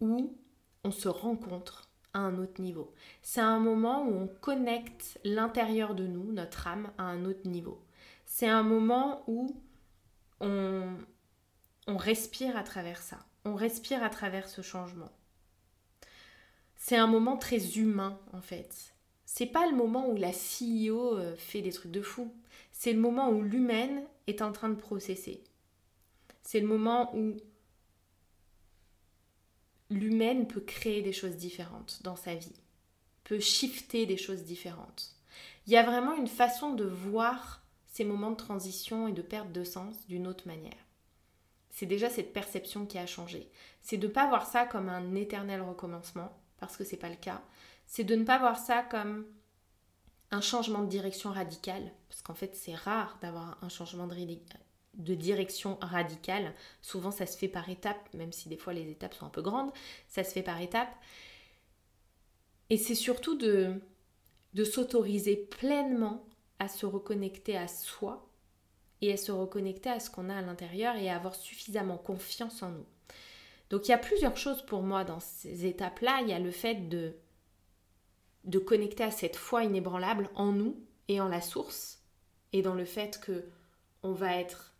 où 0.00 0.36
on 0.84 0.90
se 0.90 1.08
rencontre 1.08 1.88
à 2.12 2.18
un 2.18 2.38
autre 2.38 2.60
niveau. 2.60 2.92
C'est 3.22 3.40
un 3.40 3.58
moment 3.58 4.04
où 4.04 4.12
on 4.12 4.26
connecte 4.26 5.18
l'intérieur 5.24 5.94
de 5.94 6.06
nous, 6.06 6.32
notre 6.32 6.66
âme, 6.66 6.90
à 6.98 7.04
un 7.04 7.24
autre 7.24 7.48
niveau. 7.48 7.82
C'est 8.26 8.48
un 8.48 8.62
moment 8.62 9.22
où 9.26 9.56
on, 10.40 10.96
on 11.90 11.96
respire 11.96 12.56
à 12.56 12.62
travers 12.62 13.02
ça. 13.02 13.18
On 13.44 13.54
respire 13.54 14.02
à 14.02 14.10
travers 14.10 14.48
ce 14.48 14.62
changement. 14.62 15.10
C'est 16.76 16.96
un 16.96 17.06
moment 17.06 17.36
très 17.36 17.78
humain 17.78 18.18
en 18.32 18.40
fait. 18.40 18.94
C'est 19.26 19.46
pas 19.46 19.68
le 19.68 19.76
moment 19.76 20.08
où 20.08 20.16
la 20.16 20.32
CEO 20.32 21.16
euh, 21.16 21.36
fait 21.36 21.62
des 21.62 21.72
trucs 21.72 21.92
de 21.92 22.02
fou. 22.02 22.32
C'est 22.72 22.92
le 22.92 23.00
moment 23.00 23.30
où 23.30 23.42
l'humaine 23.42 24.04
est 24.26 24.42
en 24.42 24.52
train 24.52 24.68
de 24.68 24.74
processer. 24.74 25.42
C'est 26.42 26.60
le 26.60 26.66
moment 26.66 27.14
où 27.16 27.36
l'humaine 29.90 30.46
peut 30.46 30.60
créer 30.60 31.02
des 31.02 31.12
choses 31.12 31.36
différentes 31.36 32.00
dans 32.02 32.16
sa 32.16 32.34
vie, 32.34 32.60
peut 33.24 33.40
shifter 33.40 34.06
des 34.06 34.16
choses 34.16 34.44
différentes. 34.44 35.16
Il 35.66 35.72
y 35.72 35.76
a 35.76 35.82
vraiment 35.82 36.14
une 36.16 36.28
façon 36.28 36.72
de 36.72 36.84
voir 36.84 37.62
ces 37.86 38.04
moments 38.04 38.30
de 38.30 38.36
transition 38.36 39.08
et 39.08 39.12
de 39.12 39.22
perte 39.22 39.52
de 39.52 39.64
sens 39.64 40.06
d'une 40.06 40.26
autre 40.26 40.46
manière. 40.46 40.89
C'est 41.70 41.86
déjà 41.86 42.10
cette 42.10 42.32
perception 42.32 42.84
qui 42.84 42.98
a 42.98 43.06
changé. 43.06 43.48
C'est 43.80 43.96
de 43.96 44.06
ne 44.06 44.12
pas 44.12 44.28
voir 44.28 44.46
ça 44.46 44.66
comme 44.66 44.88
un 44.88 45.14
éternel 45.14 45.62
recommencement, 45.62 46.36
parce 46.58 46.76
que 46.76 46.84
c'est 46.84 46.96
pas 46.96 47.08
le 47.08 47.16
cas. 47.16 47.42
C'est 47.86 48.04
de 48.04 48.14
ne 48.14 48.24
pas 48.24 48.38
voir 48.38 48.58
ça 48.58 48.82
comme 48.82 49.26
un 50.30 50.40
changement 50.40 50.82
de 50.82 50.88
direction 50.88 51.30
radical, 51.32 51.92
parce 52.08 52.22
qu'en 52.22 52.34
fait 52.34 52.54
c'est 52.54 52.74
rare 52.74 53.18
d'avoir 53.20 53.58
un 53.62 53.68
changement 53.68 54.06
de, 54.06 55.14
direction 55.14 55.78
radicale. 55.80 56.54
Souvent 56.82 57.10
ça 57.10 57.26
se 57.26 57.36
fait 57.36 57.48
par 57.48 57.68
étapes, 57.68 58.12
même 58.14 58.32
si 58.32 58.48
des 58.48 58.56
fois 58.56 58.72
les 58.72 58.88
étapes 58.90 59.14
sont 59.14 59.26
un 59.26 59.30
peu 59.30 59.42
grandes, 59.42 59.72
ça 60.08 60.22
se 60.24 60.32
fait 60.32 60.42
par 60.42 60.60
étapes. 60.60 60.94
Et 62.68 62.76
c'est 62.76 62.94
surtout 62.94 63.36
de 63.36 64.64
s'autoriser 64.64 65.36
pleinement 65.36 66.24
à 66.60 66.68
se 66.68 66.86
reconnecter 66.86 67.56
à 67.56 67.66
soi 67.66 68.29
et 69.00 69.12
à 69.12 69.16
se 69.16 69.32
reconnecter 69.32 69.90
à 69.90 70.00
ce 70.00 70.10
qu'on 70.10 70.28
a 70.28 70.36
à 70.36 70.42
l'intérieur 70.42 70.96
et 70.96 71.10
à 71.10 71.16
avoir 71.16 71.34
suffisamment 71.34 71.96
confiance 71.96 72.62
en 72.62 72.70
nous. 72.70 72.86
Donc 73.70 73.86
il 73.86 73.92
y 73.92 73.94
a 73.94 73.98
plusieurs 73.98 74.36
choses 74.36 74.62
pour 74.62 74.82
moi 74.82 75.04
dans 75.04 75.20
ces 75.20 75.66
étapes-là. 75.66 76.20
Il 76.22 76.28
y 76.28 76.32
a 76.32 76.38
le 76.38 76.50
fait 76.50 76.88
de, 76.88 77.14
de 78.44 78.58
connecter 78.58 79.04
à 79.04 79.10
cette 79.10 79.36
foi 79.36 79.64
inébranlable 79.64 80.28
en 80.34 80.52
nous 80.52 80.76
et 81.08 81.20
en 81.20 81.28
la 81.28 81.40
source, 81.40 82.02
et 82.52 82.62
dans 82.62 82.74
le 82.74 82.84
fait 82.84 83.20
que 83.20 83.44
on 84.02 84.12
va 84.12 84.36
être 84.36 84.74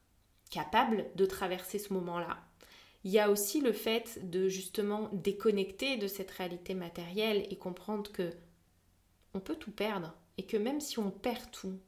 capable 0.51 1.07
de 1.15 1.27
traverser 1.27 1.79
ce 1.79 1.93
moment-là. 1.93 2.39
Il 3.05 3.11
y 3.11 3.19
a 3.19 3.31
aussi 3.31 3.61
le 3.61 3.73
fait 3.73 4.31
de 4.31 4.49
justement 4.49 5.09
déconnecter 5.13 5.97
de 5.97 6.07
cette 6.07 6.31
réalité 6.31 6.75
matérielle 6.75 7.47
et 7.51 7.57
comprendre 7.57 8.11
que 8.13 8.31
on 9.33 9.41
peut 9.41 9.57
tout 9.57 9.71
perdre 9.71 10.15
et 10.39 10.45
que 10.45 10.57
même 10.57 10.81
si 10.81 10.99
on 10.99 11.11
perd 11.11 11.51
tout, 11.51 11.79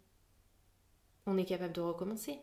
on 1.27 1.37
est 1.39 1.45
capable 1.45 1.73
de 1.73 1.81
recommencer. 1.81 2.39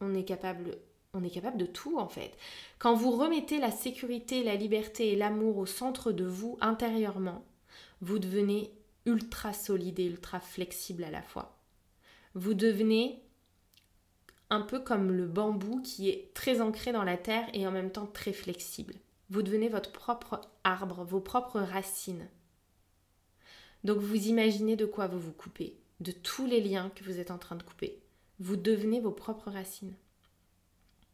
On 0.00 0.14
est 0.14 0.24
capable 0.24 0.78
on 1.14 1.24
est 1.24 1.30
capable 1.30 1.56
de 1.56 1.66
tout 1.66 1.98
en 1.98 2.08
fait. 2.08 2.36
Quand 2.78 2.94
vous 2.94 3.10
remettez 3.10 3.58
la 3.58 3.70
sécurité, 3.70 4.42
la 4.42 4.56
liberté 4.56 5.08
et 5.12 5.16
l'amour 5.16 5.56
au 5.56 5.66
centre 5.66 6.12
de 6.12 6.24
vous 6.24 6.58
intérieurement, 6.60 7.44
vous 8.00 8.18
devenez 8.18 8.72
ultra 9.06 9.52
solide 9.52 9.98
et 9.98 10.04
ultra 10.04 10.38
flexible 10.38 11.04
à 11.04 11.10
la 11.10 11.22
fois. 11.22 11.56
Vous 12.34 12.54
devenez 12.54 13.22
un 14.50 14.60
peu 14.60 14.80
comme 14.80 15.12
le 15.12 15.26
bambou 15.26 15.80
qui 15.82 16.08
est 16.08 16.32
très 16.34 16.60
ancré 16.60 16.92
dans 16.92 17.04
la 17.04 17.16
terre 17.16 17.48
et 17.54 17.66
en 17.66 17.70
même 17.70 17.90
temps 17.90 18.06
très 18.06 18.32
flexible. 18.32 18.94
Vous 19.30 19.42
devenez 19.42 19.68
votre 19.68 19.92
propre 19.92 20.40
arbre, 20.64 21.04
vos 21.04 21.20
propres 21.20 21.60
racines. 21.60 22.28
Donc 23.84 23.98
vous 23.98 24.26
imaginez 24.28 24.76
de 24.76 24.86
quoi 24.86 25.06
vous 25.06 25.18
vous 25.18 25.32
coupez, 25.32 25.78
de 26.00 26.12
tous 26.12 26.46
les 26.46 26.60
liens 26.60 26.90
que 26.94 27.04
vous 27.04 27.18
êtes 27.18 27.30
en 27.30 27.38
train 27.38 27.56
de 27.56 27.62
couper. 27.62 28.00
Vous 28.38 28.56
devenez 28.56 29.00
vos 29.00 29.10
propres 29.10 29.50
racines. 29.50 29.94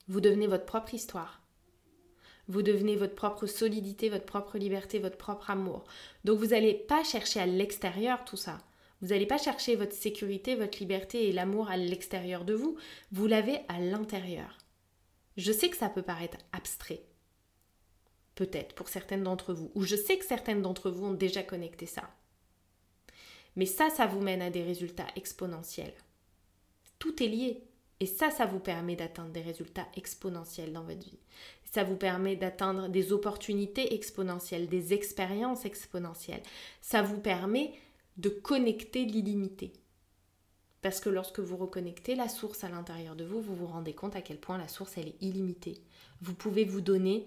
Vous 0.09 0.21
devenez 0.21 0.47
votre 0.47 0.67
propre 0.67 0.95
histoire. 0.95 1.41
Vous 2.49 2.61
devenez 2.61 2.97
votre 2.97 3.15
propre 3.15 3.47
solidité, 3.47 4.11
votre 4.11 4.27
propre 4.27 4.59
liberté, 4.59 4.99
votre 4.99 5.17
propre 5.17 5.51
amour. 5.51 5.85
Donc 6.25 6.39
vous 6.39 6.49
n'allez 6.49 6.75
pas 6.75 7.03
chercher 7.03 7.41
à 7.41 7.47
l'extérieur 7.47 8.25
tout 8.27 8.37
ça. 8.37 8.59
Vous 9.01 9.09
n'allez 9.09 9.27
pas 9.27 9.39
chercher 9.39 9.77
votre 9.77 9.95
sécurité, 9.95 10.55
votre 10.55 10.79
liberté 10.79 11.29
et 11.29 11.33
l'amour 11.33 11.71
à 11.71 11.79
l'extérieur 11.79 12.45
de 12.45 12.55
vous. 12.55 12.77
Vous 13.13 13.27
l'avez 13.27 13.61
à 13.69 13.81
l'intérieur. 13.81 14.59
Je 15.37 15.53
sais 15.53 15.71
que 15.71 15.77
ça 15.77 15.89
peut 15.89 16.03
paraître 16.03 16.39
abstrait. 16.53 17.03
Peut-être 18.35 18.75
pour 18.75 18.89
certaines 18.89 19.23
d'entre 19.23 19.55
vous. 19.55 19.71
Ou 19.75 19.83
je 19.83 19.97
sais 19.97 20.19
que 20.19 20.25
certaines 20.25 20.63
d'entre 20.63 20.91
vous 20.91 21.07
ont 21.07 21.15
déjà 21.15 21.43
connecté 21.43 21.87
ça. 21.87 22.11
Mais 23.57 23.67
ça, 23.67 23.91
ça 23.91 24.07
vous 24.07 24.21
mène 24.21 24.43
à 24.43 24.51
des 24.51 24.63
résultats 24.63 25.07
exponentiels. 25.17 25.95
Tout 26.99 27.23
est 27.23 27.29
lié. 27.29 27.63
Et 28.01 28.07
ça, 28.07 28.31
ça 28.31 28.47
vous 28.47 28.59
permet 28.59 28.97
d'atteindre 28.97 29.31
des 29.31 29.41
résultats 29.41 29.87
exponentiels 29.97 30.73
dans 30.73 30.83
votre 30.83 31.05
vie. 31.05 31.19
Ça 31.65 31.85
vous 31.85 31.97
permet 31.97 32.37
d'atteindre 32.37 32.89
des 32.89 33.13
opportunités 33.13 33.95
exponentielles, 33.95 34.69
des 34.69 34.93
expériences 34.95 35.65
exponentielles. 35.65 36.43
Ça 36.81 37.03
vous 37.03 37.21
permet 37.21 37.73
de 38.17 38.29
connecter 38.29 39.05
l'illimité. 39.05 39.73
Parce 40.83 41.01
que 41.01 41.09
lorsque 41.09 41.41
vous 41.41 41.57
reconnectez 41.57 42.15
la 42.15 42.29
source 42.29 42.63
à 42.63 42.69
l'intérieur 42.69 43.17
de 43.17 43.25
vous, 43.25 43.41
vous 43.41 43.55
vous 43.55 43.67
rendez 43.67 43.95
compte 43.95 44.17
à 44.17 44.23
quel 44.23 44.39
point 44.39 44.59
la 44.59 44.69
source, 44.69 44.99
elle 44.99 45.09
est 45.09 45.23
illimitée. 45.23 45.81
Vous 46.21 46.35
pouvez 46.35 46.65
vous 46.65 46.81
donner 46.81 47.27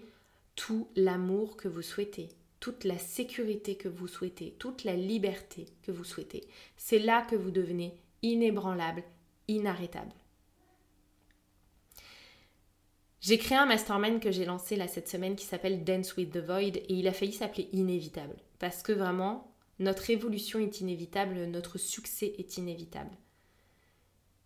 tout 0.54 0.88
l'amour 0.96 1.56
que 1.56 1.68
vous 1.68 1.82
souhaitez, 1.82 2.28
toute 2.60 2.84
la 2.84 2.98
sécurité 2.98 3.76
que 3.76 3.88
vous 3.88 4.08
souhaitez, 4.08 4.54
toute 4.58 4.84
la 4.84 4.96
liberté 4.96 5.66
que 5.82 5.92
vous 5.92 6.04
souhaitez. 6.04 6.48
C'est 6.76 6.98
là 6.98 7.22
que 7.22 7.36
vous 7.36 7.50
devenez 7.50 7.94
inébranlable, 8.22 9.04
inarrêtable. 9.46 10.12
J'ai 13.20 13.38
créé 13.38 13.58
un 13.58 13.66
mastermind 13.66 14.20
que 14.20 14.30
j'ai 14.30 14.44
lancé 14.44 14.76
là 14.76 14.88
cette 14.88 15.08
semaine 15.08 15.36
qui 15.36 15.44
s'appelle 15.44 15.84
Dance 15.84 16.16
with 16.16 16.30
the 16.30 16.38
Void 16.38 16.76
et 16.76 16.94
il 16.94 17.08
a 17.08 17.12
failli 17.12 17.32
s'appeler 17.32 17.68
Inévitable 17.72 18.36
parce 18.58 18.82
que 18.82 18.92
vraiment 18.92 19.52
notre 19.80 20.10
évolution 20.10 20.58
est 20.58 20.80
inévitable, 20.80 21.44
notre 21.46 21.78
succès 21.78 22.34
est 22.38 22.56
inévitable. 22.56 23.16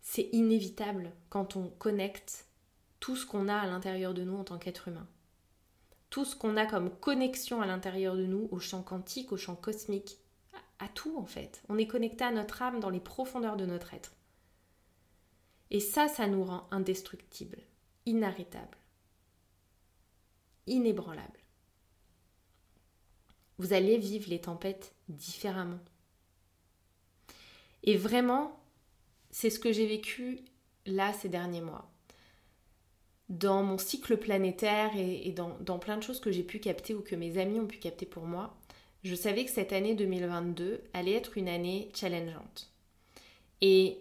C'est 0.01 0.29
inévitable 0.33 1.11
quand 1.29 1.55
on 1.55 1.69
connecte 1.69 2.45
tout 2.99 3.15
ce 3.15 3.25
qu'on 3.25 3.47
a 3.47 3.55
à 3.55 3.67
l'intérieur 3.67 4.13
de 4.13 4.23
nous 4.23 4.35
en 4.35 4.43
tant 4.43 4.57
qu'être 4.57 4.87
humain. 4.87 5.07
Tout 6.13 6.25
ce 6.25 6.35
qu'on 6.35 6.57
a 6.57 6.67
comme 6.67 6.91
connexion 6.91 7.63
à 7.63 7.65
l'intérieur 7.65 8.15
de 8.15 8.27
nous, 8.27 8.47
au 8.51 8.59
champ 8.59 8.83
quantique, 8.83 9.31
au 9.31 9.37
champ 9.37 9.55
cosmique, 9.55 10.19
à 10.77 10.87
tout 10.87 11.17
en 11.17 11.25
fait. 11.25 11.63
On 11.69 11.79
est 11.79 11.87
connecté 11.87 12.23
à 12.23 12.31
notre 12.31 12.61
âme 12.61 12.79
dans 12.79 12.91
les 12.91 12.99
profondeurs 12.99 13.57
de 13.57 13.65
notre 13.65 13.95
être. 13.95 14.13
Et 15.71 15.79
ça, 15.79 16.07
ça 16.07 16.27
nous 16.27 16.43
rend 16.43 16.67
indestructibles, 16.69 17.63
inarrêtables, 18.05 18.77
inébranlables 20.67 21.43
vous 23.63 23.71
allez 23.71 23.97
vivre 23.97 24.29
les 24.29 24.41
tempêtes 24.41 24.93
différemment. 25.07 25.79
Et 27.83 27.95
vraiment, 27.95 28.59
c'est 29.31 29.49
ce 29.49 29.59
que 29.59 29.71
j'ai 29.71 29.87
vécu 29.87 30.39
là 30.85 31.13
ces 31.13 31.29
derniers 31.29 31.61
mois. 31.61 31.92
Dans 33.29 33.63
mon 33.63 33.77
cycle 33.77 34.17
planétaire 34.17 34.91
et, 34.95 35.31
dans, 35.31 35.57
dans 35.61 35.79
plein 35.79 35.97
de 35.97 36.03
choses 36.03 36.19
que 36.19 36.31
j'ai 36.31 36.43
pu 36.43 36.59
capter 36.59 36.93
ou 36.93 37.01
que 37.01 37.15
mes 37.15 37.37
amis 37.37 37.59
ont 37.59 37.67
pu 37.67 37.77
capter 37.77 38.05
pour 38.05 38.23
moi, 38.23 38.55
je 39.03 39.15
savais 39.15 39.45
que 39.45 39.51
cette 39.51 39.73
année 39.73 39.95
2022 39.95 40.81
allait 40.93 41.13
être 41.13 41.37
une 41.37 41.49
année 41.49 41.89
challengeante. 41.95 42.71
Et 43.61 43.99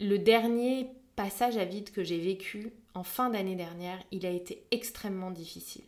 le 0.00 0.18
dernier 0.18 0.90
passage 1.16 1.56
à 1.56 1.64
vide 1.64 1.90
que 1.90 2.04
j'ai 2.04 2.18
vécu 2.18 2.72
en 2.94 3.02
fin 3.02 3.30
d'année 3.30 3.56
dernière, 3.56 4.02
il 4.12 4.26
a 4.26 4.30
été 4.30 4.64
extrêmement 4.70 5.30
difficile 5.30 5.84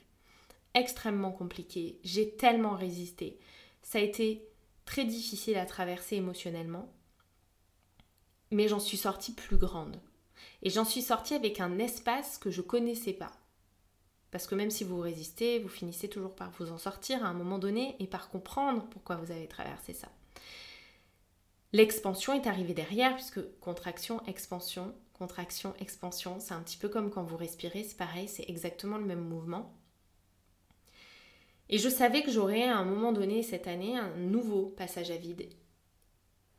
extrêmement 0.78 1.32
compliqué. 1.32 1.98
J'ai 2.04 2.30
tellement 2.30 2.74
résisté. 2.74 3.38
Ça 3.82 3.98
a 3.98 4.02
été 4.02 4.46
très 4.84 5.04
difficile 5.04 5.56
à 5.56 5.66
traverser 5.66 6.16
émotionnellement. 6.16 6.92
Mais 8.50 8.68
j'en 8.68 8.80
suis 8.80 8.96
sortie 8.96 9.34
plus 9.34 9.56
grande. 9.56 10.00
Et 10.62 10.70
j'en 10.70 10.84
suis 10.84 11.02
sortie 11.02 11.34
avec 11.34 11.60
un 11.60 11.78
espace 11.78 12.38
que 12.38 12.50
je 12.50 12.62
connaissais 12.62 13.12
pas. 13.12 13.32
Parce 14.30 14.46
que 14.46 14.54
même 14.54 14.70
si 14.70 14.84
vous 14.84 15.00
résistez, 15.00 15.58
vous 15.58 15.68
finissez 15.68 16.08
toujours 16.08 16.34
par 16.34 16.50
vous 16.52 16.70
en 16.70 16.78
sortir 16.78 17.24
à 17.24 17.28
un 17.28 17.34
moment 17.34 17.58
donné 17.58 17.96
et 17.98 18.06
par 18.06 18.28
comprendre 18.28 18.86
pourquoi 18.90 19.16
vous 19.16 19.30
avez 19.30 19.46
traversé 19.46 19.94
ça. 19.94 20.08
L'expansion 21.72 22.32
est 22.32 22.46
arrivée 22.46 22.74
derrière, 22.74 23.14
puisque 23.14 23.40
contraction, 23.60 24.24
expansion, 24.26 24.94
contraction, 25.12 25.74
expansion, 25.80 26.38
c'est 26.40 26.54
un 26.54 26.62
petit 26.62 26.78
peu 26.78 26.88
comme 26.88 27.10
quand 27.10 27.22
vous 27.22 27.36
respirez, 27.36 27.84
c'est 27.84 27.96
pareil, 27.96 28.28
c'est 28.28 28.48
exactement 28.48 28.96
le 28.96 29.04
même 29.04 29.26
mouvement. 29.26 29.74
Et 31.68 31.78
je 31.78 31.88
savais 31.88 32.22
que 32.22 32.30
j'aurais 32.30 32.64
à 32.64 32.78
un 32.78 32.84
moment 32.84 33.12
donné 33.12 33.42
cette 33.42 33.66
année 33.66 33.98
un 33.98 34.16
nouveau 34.16 34.66
passage 34.66 35.10
à 35.10 35.16
vide 35.16 35.48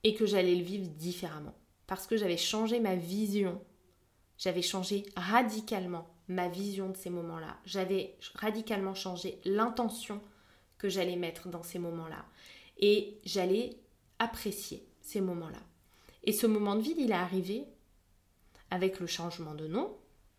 et 0.03 0.13
que 0.13 0.25
j'allais 0.25 0.55
le 0.55 0.63
vivre 0.63 0.87
différemment. 0.87 1.55
Parce 1.87 2.05
que 2.05 2.17
j'avais 2.17 2.37
changé 2.37 2.79
ma 2.79 2.95
vision. 2.95 3.59
J'avais 4.39 4.61
changé 4.61 5.05
radicalement 5.17 6.07
ma 6.29 6.47
vision 6.47 6.89
de 6.89 6.97
ces 6.97 7.09
moments-là. 7.09 7.57
J'avais 7.65 8.15
radicalement 8.35 8.95
changé 8.95 9.39
l'intention 9.43 10.21
que 10.77 10.87
j'allais 10.87 11.17
mettre 11.17 11.49
dans 11.49 11.61
ces 11.61 11.77
moments-là. 11.77 12.25
Et 12.77 13.19
j'allais 13.25 13.75
apprécier 14.17 14.87
ces 15.01 15.19
moments-là. 15.19 15.59
Et 16.23 16.31
ce 16.31 16.47
moment 16.47 16.75
de 16.75 16.81
vide, 16.81 16.99
il 16.99 17.11
est 17.11 17.15
arrivé 17.15 17.65
avec 18.71 19.01
le 19.01 19.07
changement 19.07 19.55
de 19.55 19.67
nom, 19.67 19.93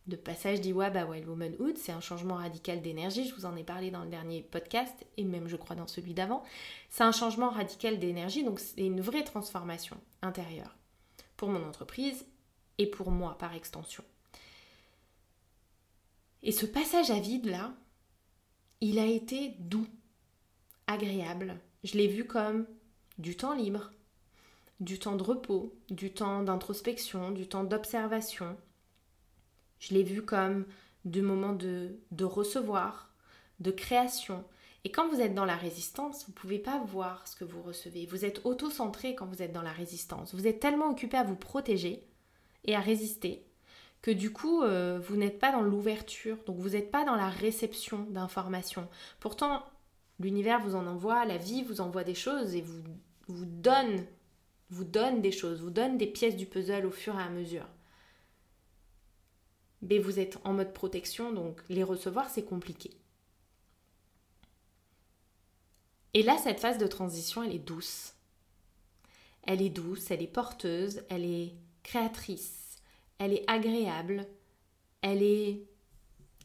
de 0.07 0.17
passage 0.17 0.63
d'Iwab 0.63 0.97
à 0.97 1.05
Wild 1.05 1.29
Womanhood. 1.29 1.77
C'est 1.77 1.93
un 1.93 2.01
changement 2.01 2.37
radical 2.37 2.81
d'énergie. 2.81 3.29
Je 3.29 3.35
vous 3.35 3.45
en 3.45 3.57
ai 3.57 3.65
parlé 3.65 3.91
dans 3.91 4.05
le 4.05 4.11
dernier 4.11 4.43
podcast 4.43 4.95
et 5.19 5.25
même, 5.25 5.47
je 5.47 5.57
crois, 5.57 5.77
dans 5.77 5.87
celui 5.87 6.15
d'avant. 6.15 6.43
C'est 6.89 7.05
un 7.05 7.13
changement 7.13 7.51
radical 7.51 7.99
d'énergie, 7.99 8.45
donc 8.45 8.61
c'est 8.61 8.81
une 8.81 9.03
vraie 9.03 9.25
transformation 9.25 9.99
intérieure 10.23 10.75
pour 11.37 11.51
mon 11.51 11.67
entreprise 11.67 12.25
et 12.81 12.87
pour 12.87 13.11
moi 13.11 13.37
par 13.39 13.55
extension. 13.55 14.03
Et 16.43 16.53
ce 16.53 16.65
passage 16.65 17.11
à 17.11 17.21
vide 17.21 17.47
là, 17.47 17.75
il 18.81 18.99
a 18.99 19.05
été 19.05 19.55
doux, 19.59 19.87
agréable. 20.87 21.61
Je 21.85 21.99
l'ai 21.99 22.09
vu 22.09 22.25
comme 22.25 22.67
du 23.19 23.37
temps 23.37 23.55
libre, 23.55 23.93
du 24.81 24.99
temps 24.99 25.17
de 25.17 25.23
repos, 25.23 25.75
du 25.91 26.13
temps 26.13 26.43
d'introspection, 26.43 27.31
du 27.31 27.47
temps 27.47 27.65
d'observation, 27.65 28.57
je 29.79 29.93
l'ai 29.95 30.03
vu 30.03 30.23
comme 30.23 30.65
de 31.05 31.21
moments 31.21 31.53
de, 31.53 32.01
de 32.11 32.25
recevoir, 32.25 33.13
de 33.59 33.71
création. 33.71 34.45
Et 34.85 34.91
quand 34.91 35.09
vous 35.09 35.21
êtes 35.21 35.35
dans 35.35 35.45
la 35.45 35.57
résistance, 35.57 36.25
vous 36.25 36.33
ne 36.33 36.37
pouvez 36.37 36.59
pas 36.59 36.83
voir 36.85 37.29
ce 37.29 37.37
que 37.37 37.45
vous 37.45 37.61
recevez. 37.63 38.07
Vous 38.07 38.25
êtes 38.25 38.41
auto-centré 38.45 39.15
quand 39.15 39.27
vous 39.27 39.43
êtes 39.43 39.53
dans 39.53 39.63
la 39.63 39.73
résistance. 39.73 40.35
Vous 40.35 40.47
êtes 40.47 40.61
tellement 40.61 40.91
occupé 40.91 41.19
à 41.19 41.25
vous 41.25 41.37
protéger 41.37 42.10
et 42.65 42.75
à 42.75 42.81
résister 42.81 43.45
que 44.03 44.11
du 44.11 44.33
coup, 44.33 44.63
euh, 44.63 44.99
vous 45.03 45.17
n'êtes 45.17 45.39
pas 45.39 45.53
dans 45.53 45.61
l'ouverture, 45.61 46.39
donc 46.47 46.57
vous 46.59 46.71
n'êtes 46.71 46.91
pas 46.91 47.05
dans 47.05 47.17
la 47.17 47.29
réception 47.29 48.07
d'informations. 48.11 48.89
Pourtant, 49.21 49.63
l'univers 50.19 50.61
vous 50.61 50.75
en 50.75 50.87
envoie, 50.87 51.27
la 51.27 51.37
vie 51.37 51.63
vous 51.63 51.81
envoie 51.81 52.05
des 52.05 52.15
choses 52.15 52.55
et 52.55 52.63
vous, 52.63 52.83
vous 53.29 53.45
donne, 53.45 54.07
vous 54.71 54.85
donne 54.85 55.21
des 55.21 55.33
choses, 55.33 55.61
vous 55.61 55.71
donne 55.71 55.99
des 55.99 56.07
pièces 56.07 56.37
du 56.37 56.47
puzzle 56.47 56.87
au 56.87 56.91
fur 56.91 57.19
et 57.19 57.23
à 57.23 57.29
mesure 57.29 57.67
mais 59.83 59.99
vous 59.99 60.19
êtes 60.19 60.39
en 60.45 60.53
mode 60.53 60.73
protection, 60.73 61.33
donc 61.33 61.61
les 61.69 61.83
recevoir, 61.83 62.29
c'est 62.29 62.45
compliqué. 62.45 62.91
Et 66.13 66.23
là, 66.23 66.37
cette 66.39 66.61
phase 66.61 66.79
de 66.79 66.87
transition, 66.87 67.43
elle 67.43 67.55
est 67.55 67.59
douce. 67.59 68.15
Elle 69.45 69.63
est 69.63 69.71
douce, 69.71 70.11
elle 70.11 70.23
est 70.23 70.27
porteuse, 70.27 71.03
elle 71.09 71.25
est 71.25 71.55
créatrice, 71.83 72.79
elle 73.19 73.33
est 73.33 73.45
agréable, 73.49 74.27
elle 75.03 75.67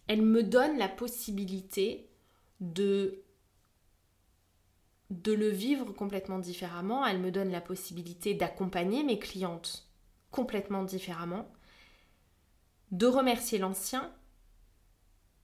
me 0.10 0.42
donne 0.44 0.77
la 0.77 0.89
possibilité 0.89 2.10
de 2.60 3.22
de 5.12 5.34
le 5.34 5.50
vivre 5.50 5.92
complètement 5.94 6.39
différemment, 6.39 7.06
elle 7.06 7.20
me 7.20 7.30
donne 7.30 7.51
la 7.51 7.62
possibilité 7.62 8.34
d'accompagner 8.34 9.04
mes 9.04 9.20
clientes 9.20 9.88
complètement 10.32 10.84
différemment 10.84 11.48
de 12.92 13.08
remercier 13.08 13.58
l'ancien 13.58 14.12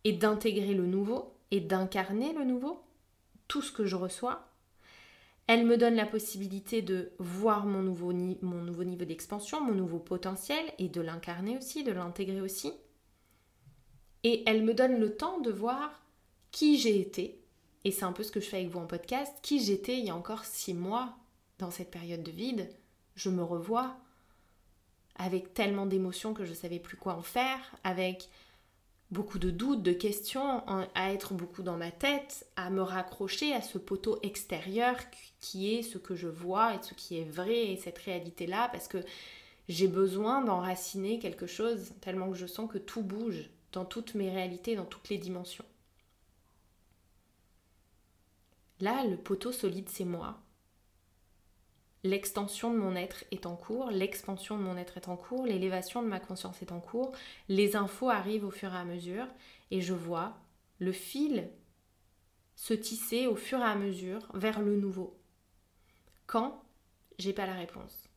et 0.04 0.14
d'intégrer 0.14 0.74
le 0.74 0.86
nouveau 0.86 1.38
et 1.52 1.60
d'incarner 1.60 2.34
le 2.34 2.46
nouveau, 2.46 2.84
tout 3.48 3.62
ce 3.62 3.72
que 3.72 3.86
je 3.86 3.96
reçois. 3.96 4.51
Elle 5.54 5.66
me 5.66 5.76
donne 5.76 5.96
la 5.96 6.06
possibilité 6.06 6.82
de 6.82 7.12
voir 7.20 7.66
mon 7.66 7.82
nouveau, 7.82 8.14
niveau 8.14 9.04
d'expansion, 9.04 9.60
mon 9.60 9.74
nouveau 9.74 10.00
potentiel 10.00 10.64
et 10.80 10.88
de 10.88 11.02
l'incarner 11.02 11.58
aussi, 11.58 11.84
de 11.84 11.92
l'intégrer 11.92 12.40
aussi. 12.40 12.72
Et 14.24 14.44
elle 14.48 14.64
me 14.64 14.74
donne 14.74 14.98
le 14.98 15.18
temps 15.18 15.42
de 15.42 15.52
voir 15.52 16.06
qui 16.52 16.78
j'ai 16.78 17.02
été, 17.02 17.44
et 17.84 17.92
c'est 17.92 18.06
un 18.06 18.14
peu 18.14 18.24
ce 18.24 18.32
que 18.32 18.40
je 18.40 18.48
fais 18.48 18.60
avec 18.60 18.70
vous 18.70 18.80
en 18.80 18.88
podcast, 18.88 19.36
qui 19.42 19.62
j'étais 19.62 19.98
il 19.98 20.06
y 20.06 20.10
a 20.10 20.16
encore 20.16 20.46
six 20.46 20.74
mois 20.74 21.18
dans 21.60 21.70
cette 21.70 21.92
période 21.92 22.24
de 22.24 22.32
vide. 22.32 22.70
Je 23.16 23.30
me 23.30 23.44
revois 23.44 23.98
avec 25.18 25.54
tellement 25.54 25.86
d'émotions 25.86 26.34
que 26.34 26.46
je 26.46 26.52
ne 26.52 26.56
savais 26.56 26.80
plus 26.80 26.96
quoi 26.96 27.16
en 27.16 27.24
faire, 27.24 27.76
avec 27.84 28.30
beaucoup 29.12 29.40
de 29.40 29.52
doutes, 29.52 29.84
de 29.84 29.92
questions, 29.92 30.64
à 30.96 31.12
être 31.14 31.34
beaucoup 31.34 31.64
dans 31.64 31.78
ma 31.78 31.92
tête, 31.92 32.48
à 32.56 32.70
me 32.70 32.82
raccrocher 32.82 33.54
à 33.54 33.62
ce 33.62 33.78
poteau 33.78 34.20
extérieur 34.24 34.96
qui 35.42 35.74
est 35.74 35.84
ce 35.84 35.98
que 35.98 36.16
je 36.16 36.28
vois 36.28 36.76
et 36.76 36.82
ce 36.82 36.94
qui 36.94 37.20
est 37.20 37.30
vrai 37.30 37.72
et 37.72 37.78
cette 37.78 37.98
réalité-là, 37.98 38.70
parce 38.72 38.88
que 38.88 39.00
j'ai 39.68 39.88
besoin 39.88 40.42
d'enraciner 40.42 41.20
quelque 41.20 41.48
chose 41.48 41.94
tellement 42.02 42.30
que 42.30 42.38
je 42.38 42.48
sens 42.48 42.70
que 42.72 42.78
tout 42.78 43.04
bouge 43.04 43.50
dans 43.74 43.86
toutes 43.86 44.16
mes 44.16 44.30
réalités, 44.30 44.76
dans 44.76 44.86
toutes 44.86 45.10
les 45.10 45.18
dimensions. 45.18 45.66
Là, 48.80 49.06
le 49.06 49.18
poteau 49.18 49.52
solide, 49.52 49.90
c'est 49.90 50.06
moi. 50.06 50.40
L'extension 52.04 52.74
de 52.74 52.80
mon 52.80 52.96
être 52.96 53.24
est 53.30 53.46
en 53.46 53.56
cours, 53.56 53.92
l'expansion 53.92 54.58
de 54.58 54.64
mon 54.64 54.76
être 54.76 54.98
est 54.98 55.08
en 55.08 55.18
cours, 55.18 55.46
l'élévation 55.46 56.02
de 56.02 56.08
ma 56.08 56.20
conscience 56.20 56.62
est 56.64 56.72
en 56.72 56.80
cours, 56.80 57.12
les 57.48 57.76
infos 57.76 58.10
arrivent 58.10 58.46
au 58.46 58.52
fur 58.52 58.74
et 58.74 58.78
à 58.78 58.84
mesure 58.84 59.28
et 59.70 59.82
je 59.82 59.94
vois 59.94 60.38
le 60.80 60.92
fil 60.92 61.52
se 62.56 62.74
tisser 62.74 63.28
au 63.28 63.36
fur 63.36 63.60
et 63.60 63.64
à 63.64 63.76
mesure 63.76 64.28
vers 64.34 64.62
le 64.62 64.78
nouveau. 64.78 65.20
Quand? 66.26 66.64
J'ai 67.20 67.34
pas 67.34 67.46
la 67.46 67.54
réponse. 67.54 68.08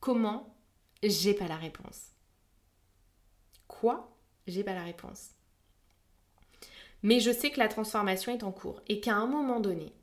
Comment? 0.00 0.54
J'ai 1.02 1.32
pas 1.32 1.48
la 1.48 1.56
réponse. 1.56 2.12
Quoi? 3.66 4.14
J'ai 4.46 4.64
pas 4.64 4.74
la 4.74 4.84
réponse. 4.84 5.30
Mais 7.02 7.20
je 7.20 7.30
sais 7.30 7.50
que 7.50 7.58
la 7.58 7.68
transformation 7.68 8.32
est 8.32 8.42
en 8.42 8.52
cours 8.52 8.82
et 8.88 9.00
qu'à 9.00 9.14
un 9.14 9.26
moment 9.26 9.60
donné, 9.60 9.94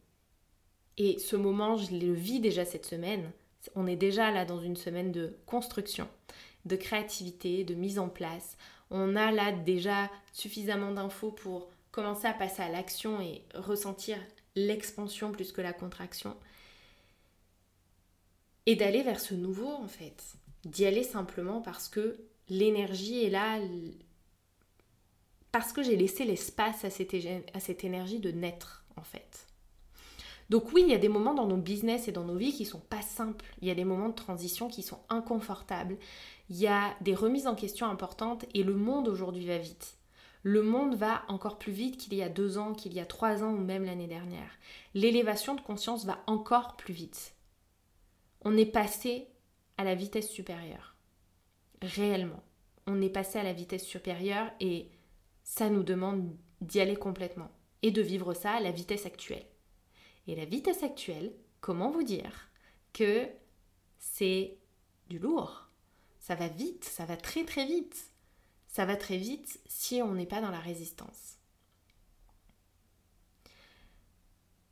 et 0.97 1.19
ce 1.19 1.35
moment, 1.35 1.77
je 1.77 1.95
le 1.95 2.13
vis 2.13 2.39
déjà 2.39 2.65
cette 2.65 2.85
semaine, 2.85 3.31
on 3.75 3.87
est 3.87 3.95
déjà 3.95 4.31
là 4.31 4.45
dans 4.45 4.59
une 4.59 4.75
semaine 4.75 5.11
de 5.11 5.37
construction, 5.45 6.07
de 6.65 6.75
créativité, 6.75 7.63
de 7.63 7.73
mise 7.73 7.99
en 7.99 8.09
place. 8.09 8.57
On 8.91 9.15
a 9.15 9.31
là 9.31 9.51
déjà 9.51 10.09
suffisamment 10.31 10.91
d'infos 10.91 11.31
pour 11.31 11.69
commencer 11.91 12.27
à 12.27 12.33
passer 12.33 12.61
à 12.61 12.69
l'action 12.69 13.19
et 13.21 13.43
ressentir 13.55 14.17
l'expansion 14.55 15.31
plus 15.31 15.51
que 15.51 15.61
la 15.61 15.73
contraction. 15.73 16.35
Et 18.65 18.75
d'aller 18.75 19.03
vers 19.03 19.19
ce 19.19 19.33
nouveau 19.33 19.69
en 19.69 19.87
fait. 19.87 20.23
D'y 20.63 20.85
aller 20.85 21.03
simplement 21.03 21.61
parce 21.61 21.89
que 21.89 22.17
l'énergie 22.49 23.23
est 23.23 23.29
là, 23.29 23.59
parce 25.51 25.71
que 25.71 25.83
j'ai 25.83 25.95
laissé 25.95 26.25
l'espace 26.25 26.83
à 26.83 26.89
cette, 26.89 27.13
énergie 27.83 28.19
de 28.19 28.31
naître, 28.31 28.83
en 28.97 29.03
fait. 29.03 29.44
Donc 30.49 30.71
oui, 30.73 30.83
il 30.83 30.89
y 30.89 30.93
a 30.93 30.99
des 30.99 31.09
moments 31.09 31.33
dans 31.33 31.47
nos 31.47 31.57
business 31.57 32.07
et 32.07 32.11
dans 32.11 32.23
nos 32.23 32.35
vies 32.35 32.53
qui 32.53 32.65
sont 32.65 32.79
pas 32.79 33.01
simples. 33.01 33.45
Il 33.61 33.67
y 33.67 33.71
a 33.71 33.75
des 33.75 33.85
moments 33.85 34.09
de 34.09 34.15
transition 34.15 34.67
qui 34.67 34.83
sont 34.83 34.99
inconfortables. 35.09 35.97
Il 36.49 36.57
y 36.57 36.67
a 36.67 36.95
des 37.01 37.15
remises 37.15 37.47
en 37.47 37.55
question 37.55 37.87
importantes 37.87 38.45
et 38.53 38.63
le 38.63 38.75
monde 38.75 39.07
aujourd'hui 39.07 39.47
va 39.47 39.57
vite. 39.57 39.97
Le 40.43 40.61
monde 40.61 40.93
va 40.93 41.23
encore 41.27 41.57
plus 41.57 41.71
vite 41.71 41.97
qu'il 41.97 42.13
y 42.13 42.21
a 42.21 42.29
deux 42.29 42.59
ans, 42.59 42.73
qu'il 42.73 42.93
y 42.93 42.99
a 42.99 43.05
trois 43.07 43.43
ans 43.43 43.51
ou 43.51 43.57
même 43.57 43.83
l'année 43.83 44.05
dernière. 44.05 44.51
L'élévation 44.93 45.55
de 45.55 45.61
conscience 45.61 46.05
va 46.05 46.19
encore 46.27 46.77
plus 46.77 46.93
vite. 46.93 47.33
On 48.43 48.55
est 48.55 48.67
passé 48.67 49.27
à 49.77 49.83
la 49.83 49.95
vitesse 49.95 50.29
supérieure. 50.29 50.95
Réellement. 51.81 52.43
On 52.85 53.01
est 53.01 53.09
passé 53.09 53.39
à 53.39 53.43
la 53.43 53.53
vitesse 53.53 53.85
supérieure 53.85 54.51
et 54.59 54.91
ça 55.43 55.71
nous 55.71 55.81
demande 55.81 56.29
d'y 56.61 56.79
aller 56.79 56.95
complètement 56.95 57.49
et 57.81 57.89
de 57.89 58.03
vivre 58.03 58.35
ça 58.35 58.51
à 58.51 58.59
la 58.59 58.71
vitesse 58.71 59.07
actuelle. 59.07 59.47
Et 60.27 60.35
la 60.35 60.45
vitesse 60.45 60.83
actuelle, 60.83 61.33
comment 61.61 61.91
vous 61.91 62.03
dire 62.03 62.49
que 62.93 63.27
c'est 63.99 64.57
du 65.09 65.19
lourd? 65.19 65.67
Ça 66.19 66.35
va 66.35 66.47
vite, 66.47 66.83
ça 66.83 67.05
va 67.05 67.17
très 67.17 67.45
très 67.45 67.65
vite. 67.65 68.11
Ça 68.67 68.85
va 68.85 68.95
très 68.95 69.17
vite 69.17 69.59
si 69.67 70.01
on 70.01 70.13
n'est 70.13 70.25
pas 70.25 70.41
dans 70.41 70.51
la 70.51 70.59
résistance. 70.59 71.37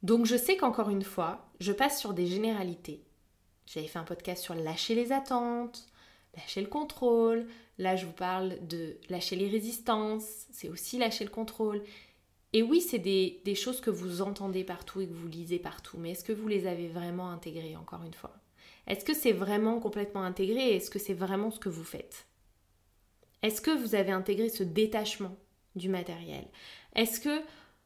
Donc 0.01 0.25
je 0.25 0.35
sais 0.35 0.57
qu'encore 0.57 0.89
une 0.89 1.03
fois, 1.03 1.47
je 1.59 1.71
passe 1.71 1.99
sur 1.99 2.13
des 2.13 2.27
généralités. 2.27 3.03
J'avais 3.65 3.87
fait 3.87 3.99
un 3.99 4.03
podcast 4.03 4.43
sur 4.43 4.55
lâcher 4.55 4.95
les 4.95 5.13
attentes, 5.13 5.87
lâcher 6.35 6.61
le 6.61 6.67
contrôle. 6.67 7.47
Là, 7.77 7.95
je 7.95 8.05
vous 8.05 8.11
parle 8.11 8.65
de 8.67 8.97
lâcher 9.09 9.35
les 9.35 9.47
résistances. 9.47 10.47
C'est 10.51 10.67
aussi 10.67 10.97
lâcher 10.97 11.23
le 11.23 11.29
contrôle. 11.29 11.81
Et 12.53 12.61
oui, 12.61 12.81
c'est 12.81 12.99
des, 12.99 13.55
choses 13.55 13.81
que 13.81 13.89
vous 13.89 14.21
entendez 14.21 14.63
partout 14.63 15.01
et 15.01 15.07
que 15.07 15.13
vous 15.13 15.27
lisez 15.27 15.59
partout. 15.59 15.97
Mais 15.97 16.11
est-ce 16.11 16.23
que 16.23 16.33
vous 16.33 16.47
les 16.47 16.67
avez 16.67 16.87
vraiment 16.87 17.31
intégrées, 17.31 17.75
encore 17.75 18.03
une 18.03 18.13
fois? 18.13 18.35
Est-ce 18.85 19.05
que 19.05 19.13
c'est 19.13 19.31
vraiment 19.31 19.79
complètement 19.79 20.23
intégré 20.23 20.75
Est-ce 20.75 20.89
que 20.89 20.99
c'est 20.99 21.13
vraiment 21.13 21.51
ce 21.51 21.59
que 21.59 21.69
vous 21.69 21.83
faites? 21.83 22.27
Est-ce 23.41 23.61
que 23.61 23.71
vous 23.71 23.95
avez 23.95 24.11
intégré 24.11 24.49
ce 24.49 24.63
détachement 24.63 25.35
du 25.75 25.89
matériel? 25.89 26.45
Est-ce 26.95 27.19
que 27.19 27.41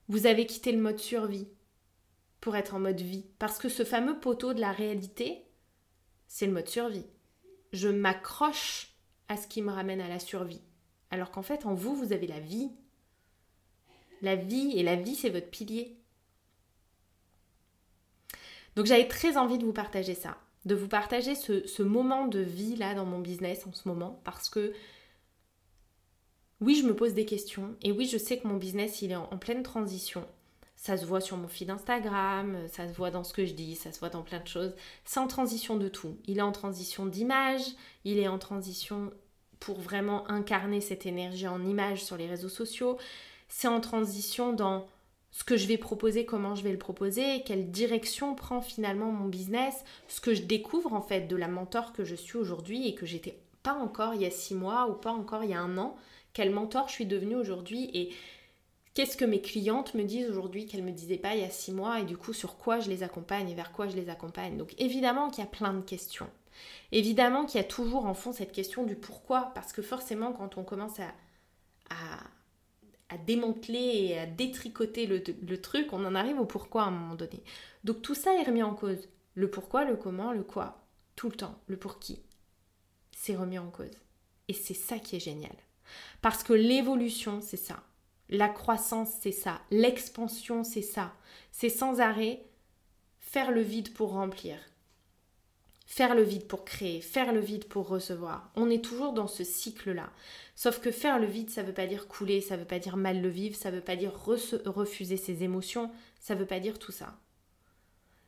vous 0.09 0.27
avez 0.27 0.45
quitté 0.45 0.71
le 0.71 0.81
mode 0.81 0.99
survie 0.99 1.47
pour 2.41 2.55
être 2.55 2.75
en 2.75 2.79
mode 2.79 3.01
vie? 3.01 3.25
Parce 3.39 3.57
que 3.57 3.69
ce 3.69 3.83
fameux 3.83 4.19
poteau 4.19 4.53
de 4.53 4.61
la 4.61 4.71
réalité, 4.71 5.43
c'est 6.27 6.45
le 6.45 6.53
mode 6.53 6.67
survie 6.67 7.05
je 7.73 7.89
m'accroche 7.89 8.93
à 9.27 9.37
ce 9.37 9.47
qui 9.47 9.61
me 9.61 9.71
ramène 9.71 10.01
à 10.01 10.07
la 10.07 10.19
survie. 10.19 10.61
Alors 11.11 11.31
qu'en 11.31 11.41
fait, 11.41 11.65
en 11.65 11.73
vous, 11.73 11.95
vous 11.95 12.13
avez 12.13 12.27
la 12.27 12.39
vie. 12.39 12.71
La 14.21 14.35
vie, 14.35 14.73
et 14.75 14.83
la 14.83 14.95
vie, 14.95 15.15
c'est 15.15 15.29
votre 15.29 15.49
pilier. 15.49 15.95
Donc 18.75 18.85
j'avais 18.85 19.07
très 19.07 19.37
envie 19.37 19.57
de 19.57 19.65
vous 19.65 19.73
partager 19.73 20.13
ça, 20.13 20.37
de 20.65 20.75
vous 20.75 20.87
partager 20.87 21.33
ce, 21.33 21.81
moment 21.81 22.27
de 22.27 22.39
vie 22.39 22.75
là 22.75 22.93
dans 22.93 23.05
mon 23.05 23.19
business 23.19 23.65
en 23.65 23.73
ce 23.73 23.87
moment, 23.87 24.21
parce 24.23 24.49
que 24.49 24.71
oui, 26.61 26.75
je 26.75 26.85
me 26.85 26.95
pose 26.95 27.13
des 27.13 27.25
questions, 27.25 27.75
et 27.81 27.91
oui, 27.91 28.07
je 28.07 28.17
sais 28.17 28.37
que 28.37 28.47
mon 28.47 28.57
business, 28.57 29.01
il 29.01 29.11
est 29.11 29.15
en 29.15 29.37
pleine 29.37 29.63
transition. 29.63 30.25
Ça 30.77 30.95
se 30.95 31.05
voit 31.05 31.21
sur 31.21 31.37
mon 31.37 31.47
feed 31.47 31.71
Instagram, 31.71 32.67
ça 32.67 32.87
se 32.87 32.93
voit 32.93 33.09
dans 33.09 33.23
ce 33.23 33.33
que 33.33 33.45
je 33.45 33.53
dis, 33.53 33.75
ça 33.75 33.91
se 33.91 33.99
voit 33.99 34.09
dans 34.09 34.21
plein 34.21 34.39
de 34.39 34.47
choses. 34.47 34.73
C'est 35.05 35.19
en 35.19 35.27
transition 35.27 35.75
de 35.75 35.87
tout. 35.87 36.17
Il 36.27 36.37
est 36.37 36.43
en 36.43 36.51
transition 36.51 37.07
d'image, 37.07 37.63
il 38.05 38.19
est 38.19 38.27
en 38.27 38.37
transition 38.37 39.11
pour 39.59 39.81
vraiment 39.81 40.29
incarner 40.29 40.79
cette 40.79 41.07
énergie 41.07 41.47
en 41.47 41.65
image 41.65 42.05
sur 42.05 42.15
les 42.15 42.27
réseaux 42.27 42.47
sociaux. 42.47 42.99
C'est 43.47 43.67
en 43.67 43.79
transition 43.79 44.53
dans 44.53 44.87
ce 45.31 45.43
que 45.43 45.57
je 45.57 45.67
vais 45.67 45.77
proposer, 45.77 46.25
comment 46.25 46.55
je 46.55 46.63
vais 46.63 46.71
le 46.71 46.77
proposer, 46.77 47.43
quelle 47.45 47.69
direction 47.69 48.33
prend 48.33 48.61
finalement 48.61 49.11
mon 49.11 49.27
business, 49.27 49.83
ce 50.07 50.21
que 50.21 50.33
je 50.33 50.43
découvre 50.43 50.93
en 50.93 51.01
fait 51.01 51.27
de 51.27 51.35
la 51.35 51.47
mentor 51.47 51.93
que 51.93 52.03
je 52.03 52.15
suis 52.15 52.37
aujourd'hui 52.37 52.87
et 52.87 52.95
que 52.95 53.05
j'étais 53.05 53.39
pas 53.61 53.73
encore 53.73 54.15
il 54.15 54.21
y 54.21 54.25
a 54.25 54.31
six 54.31 54.55
mois 54.55 54.87
ou 54.89 54.93
pas 54.93 55.11
encore 55.11 55.43
il 55.43 55.51
y 55.51 55.53
a 55.53 55.61
un 55.61 55.77
an, 55.77 55.95
quel 56.33 56.51
mentor 56.51 56.87
je 56.87 56.93
suis 56.93 57.05
devenue 57.05 57.35
aujourd'hui 57.35 57.89
et 57.93 58.13
Qu'est-ce 58.97 59.15
que 59.15 59.25
mes 59.25 59.41
clientes 59.41 59.93
me 59.93 60.01
disent 60.01 60.27
aujourd'hui 60.27 60.65
qu'elles 60.65 60.83
ne 60.83 60.89
me 60.89 60.91
disaient 60.91 61.19
pas 61.19 61.35
il 61.35 61.41
y 61.41 61.45
a 61.45 61.51
six 61.51 61.71
mois 61.71 61.99
et 61.99 62.03
du 62.03 62.17
coup 62.17 62.33
sur 62.33 62.57
quoi 62.57 62.79
je 62.79 62.89
les 62.89 63.03
accompagne 63.03 63.47
et 63.47 63.53
vers 63.53 63.71
quoi 63.71 63.87
je 63.87 63.95
les 63.95 64.09
accompagne. 64.09 64.57
Donc 64.57 64.73
évidemment 64.79 65.29
qu'il 65.29 65.43
y 65.43 65.47
a 65.47 65.49
plein 65.51 65.75
de 65.75 65.81
questions. 65.81 66.27
Évidemment 66.91 67.45
qu'il 67.45 67.61
y 67.61 67.63
a 67.63 67.67
toujours 67.67 68.07
en 68.07 68.15
fond 68.15 68.31
cette 68.31 68.51
question 68.51 68.85
du 68.85 68.95
pourquoi 68.95 69.51
parce 69.53 69.71
que 69.71 69.83
forcément 69.83 70.33
quand 70.33 70.57
on 70.57 70.63
commence 70.63 70.99
à, 70.99 71.09
à, 71.91 72.23
démanteler 73.15 74.09
et 74.09 74.19
à 74.19 74.25
détricoter 74.25 75.05
le, 75.05 75.23
le 75.47 75.61
truc, 75.61 75.93
on 75.93 76.03
en 76.03 76.15
arrive 76.15 76.39
au 76.41 76.45
pourquoi 76.45 76.83
à 76.83 76.87
un 76.87 76.91
moment 76.91 77.15
donné. 77.15 77.41
Donc 77.85 78.01
tout 78.01 78.15
ça 78.15 78.33
est 78.33 78.43
remis 78.43 78.63
en 78.63 78.73
cause. 78.73 79.07
Le 79.35 79.49
pourquoi, 79.49 79.85
le 79.85 79.95
comment, 79.95 80.33
le 80.33 80.43
quoi. 80.43 80.83
Tout 81.15 81.29
le 81.29 81.35
temps. 81.35 81.57
Le 81.67 81.77
pour 81.77 81.99
qui. 81.99 82.21
C'est 83.11 83.35
remis 83.35 83.59
en 83.59 83.69
cause. 83.69 83.95
Et 84.49 84.53
c'est 84.53 84.73
ça 84.73 84.99
qui 84.99 85.15
est 85.15 85.21
génial. 85.21 85.55
Parce 86.21 86.43
que 86.43 86.53
l'évolution, 86.53 87.39
c'est 87.41 87.55
ça. 87.55 87.83
La 88.29 88.49
croissance, 88.49 89.11
c'est 89.21 89.31
ça. 89.31 89.61
L'expansion, 89.71 90.63
c'est 90.63 90.81
ça. 90.81 91.13
C'est 91.51 91.69
sans 91.69 92.01
arrêt 92.01 92.43
faire 93.19 93.51
le 93.51 93.61
vide 93.61 93.93
pour 93.93 94.11
remplir. 94.11 94.57
Faire 95.87 96.13
le 96.13 96.21
vide 96.21 96.45
pour 96.47 96.65
créer, 96.65 97.01
faire 97.01 97.33
le 97.33 97.39
vide 97.39 97.65
pour 97.65 97.87
recevoir. 97.87 98.51
On 98.55 98.69
est 98.69 98.83
toujours 98.83 99.13
dans 99.13 99.25
ce 99.25 99.43
cycle-là. 99.43 100.11
Sauf 100.55 100.79
que 100.79 100.91
faire 100.91 101.17
le 101.17 101.25
vide, 101.25 101.49
ça 101.49 101.63
ne 101.63 101.67
veut 101.67 101.73
pas 101.73 101.87
dire 101.87 102.07
couler, 102.07 102.41
ça 102.41 102.55
ne 102.55 102.61
veut 102.61 102.67
pas 102.67 102.79
dire 102.79 102.97
mal 102.97 103.21
le 103.21 103.29
vivre, 103.29 103.55
ça 103.55 103.71
ne 103.71 103.77
veut 103.77 103.81
pas 103.81 103.95
dire 103.95 104.13
refuser 104.13 105.17
ses 105.17 105.43
émotions, 105.43 105.89
ça 106.19 106.35
ne 106.35 106.39
veut 106.39 106.45
pas 106.45 106.59
dire 106.59 106.77
tout 106.77 106.91
ça. 106.91 107.17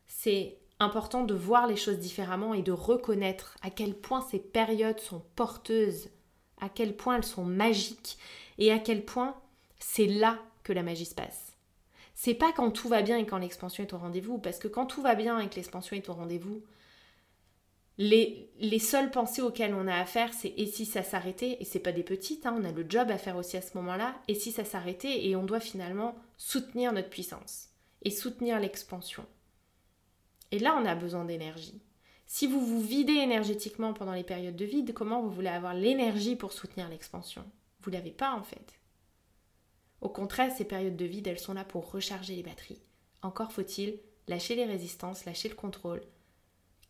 C'est 0.08 0.58
important 0.80 1.22
de 1.22 1.34
voir 1.34 1.66
les 1.68 1.76
choses 1.76 1.98
différemment 1.98 2.54
et 2.54 2.62
de 2.62 2.72
reconnaître 2.72 3.56
à 3.62 3.70
quel 3.70 3.94
point 3.94 4.26
ces 4.30 4.38
périodes 4.38 4.98
sont 4.98 5.22
porteuses 5.36 6.08
à 6.60 6.68
quel 6.68 6.94
point 6.96 7.16
elles 7.16 7.24
sont 7.24 7.44
magiques 7.44 8.18
et 8.58 8.70
à 8.70 8.78
quel 8.78 9.04
point 9.04 9.34
c'est 9.78 10.06
là 10.06 10.38
que 10.62 10.72
la 10.72 10.82
magie 10.82 11.06
se 11.06 11.14
passe. 11.14 11.54
C'est 12.14 12.34
pas 12.34 12.52
quand 12.52 12.70
tout 12.70 12.88
va 12.88 13.02
bien 13.02 13.16
et 13.16 13.24
quand 13.24 13.38
l'expansion 13.38 13.82
est 13.82 13.92
au 13.94 13.98
rendez-vous, 13.98 14.38
parce 14.38 14.58
que 14.58 14.68
quand 14.68 14.86
tout 14.86 15.00
va 15.00 15.14
bien 15.14 15.38
et 15.40 15.48
que 15.48 15.56
l'expansion 15.56 15.96
est 15.96 16.08
au 16.10 16.12
rendez-vous, 16.12 16.62
les, 18.00 18.50
les, 18.58 18.78
seules 18.78 19.10
pensées 19.10 19.42
auxquelles 19.42 19.74
on 19.74 19.86
a 19.86 19.94
affaire, 19.94 20.32
c'est 20.32 20.54
et 20.56 20.64
si 20.64 20.86
ça 20.86 21.02
s'arrêtait, 21.02 21.58
et 21.60 21.66
c'est 21.66 21.80
pas 21.80 21.92
des 21.92 22.02
petites, 22.02 22.46
hein, 22.46 22.56
on 22.58 22.64
a 22.64 22.72
le 22.72 22.86
job 22.88 23.10
à 23.10 23.18
faire 23.18 23.36
aussi 23.36 23.58
à 23.58 23.62
ce 23.62 23.76
moment-là, 23.76 24.18
et 24.26 24.34
si 24.34 24.52
ça 24.52 24.64
s'arrêtait, 24.64 25.26
et 25.26 25.36
on 25.36 25.44
doit 25.44 25.60
finalement 25.60 26.16
soutenir 26.38 26.94
notre 26.94 27.10
puissance 27.10 27.68
et 28.00 28.10
soutenir 28.10 28.58
l'expansion. 28.58 29.26
Et 30.50 30.58
là, 30.58 30.80
on 30.80 30.86
a 30.86 30.94
besoin 30.94 31.26
d'énergie. 31.26 31.82
Si 32.24 32.46
vous 32.46 32.64
vous 32.64 32.80
videz 32.80 33.12
énergétiquement 33.12 33.92
pendant 33.92 34.14
les 34.14 34.24
périodes 34.24 34.56
de 34.56 34.64
vide, 34.64 34.94
comment 34.94 35.20
vous 35.20 35.30
voulez 35.30 35.48
avoir 35.48 35.74
l'énergie 35.74 36.36
pour 36.36 36.52
soutenir 36.52 36.88
l'expansion? 36.88 37.44
Vous 37.82 37.90
l'avez 37.90 38.12
pas 38.12 38.32
en 38.32 38.42
fait. 38.42 38.80
Au 40.00 40.08
contraire, 40.08 40.50
ces 40.56 40.64
périodes 40.64 40.96
de 40.96 41.04
vide, 41.04 41.26
elles 41.26 41.38
sont 41.38 41.52
là 41.52 41.64
pour 41.64 41.90
recharger 41.90 42.34
les 42.34 42.42
batteries. 42.42 42.80
Encore 43.20 43.52
faut-il 43.52 43.98
lâcher 44.26 44.54
les 44.54 44.64
résistances, 44.64 45.26
lâcher 45.26 45.50
le 45.50 45.54
contrôle, 45.54 46.00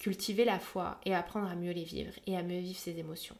cultiver 0.01 0.45
la 0.45 0.59
foi 0.59 0.99
et 1.05 1.15
apprendre 1.15 1.47
à 1.47 1.55
mieux 1.55 1.73
les 1.73 1.85
vivre 1.85 2.13
et 2.27 2.37
à 2.37 2.43
mieux 2.43 2.59
vivre 2.59 2.79
ses 2.79 2.99
émotions. 2.99 3.37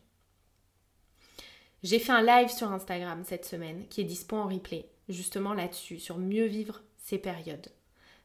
J'ai 1.83 1.99
fait 1.99 2.13
un 2.13 2.23
live 2.23 2.51
sur 2.51 2.71
Instagram 2.71 3.25
cette 3.25 3.47
semaine 3.47 3.89
qui 3.89 4.03
est 4.03 4.05
dispo 4.05 4.37
en 4.37 4.47
replay, 4.47 4.87
justement 5.09 5.55
là-dessus, 5.55 5.99
sur 5.99 6.19
mieux 6.19 6.45
vivre 6.45 6.83
ces 6.99 7.19
périodes. 7.19 7.67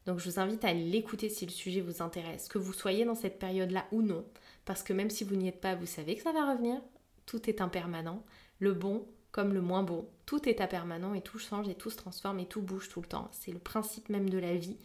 Donc 0.05 0.19
je 0.19 0.29
vous 0.29 0.39
invite 0.39 0.65
à 0.65 0.73
l'écouter 0.73 1.29
si 1.29 1.45
le 1.45 1.51
sujet 1.51 1.81
vous 1.81 2.03
intéresse, 2.03 2.49
que 2.49 2.59
vous 2.59 2.73
soyez 2.73 3.05
dans 3.05 3.15
cette 3.15 3.39
période-là 3.39 3.87
ou 3.91 4.01
non, 4.01 4.25
parce 4.65 4.83
que 4.83 4.93
même 4.93 5.09
si 5.09 5.23
vous 5.23 5.35
n'y 5.35 5.47
êtes 5.47 5.61
pas, 5.61 5.73
vous 5.73 5.87
savez 5.87 6.15
que 6.15 6.21
ça 6.21 6.33
va 6.33 6.51
revenir. 6.51 6.79
Tout 7.25 7.49
est 7.49 7.61
impermanent, 7.61 8.23
le 8.59 8.73
bon 8.73 9.07
comme 9.31 9.53
le 9.53 9.59
moins 9.59 9.83
bon, 9.83 10.07
tout 10.25 10.47
est 10.47 10.61
impermanent 10.61 11.13
et 11.13 11.21
tout 11.21 11.39
change 11.39 11.67
et 11.67 11.75
tout 11.75 11.89
se 11.89 11.97
transforme 11.97 12.39
et 12.39 12.45
tout 12.45 12.61
bouge 12.61 12.87
tout 12.87 13.01
le 13.01 13.07
temps. 13.07 13.27
C'est 13.33 13.51
le 13.51 13.59
principe 13.59 14.07
même 14.07 14.29
de 14.29 14.37
la 14.37 14.55
vie. 14.55 14.77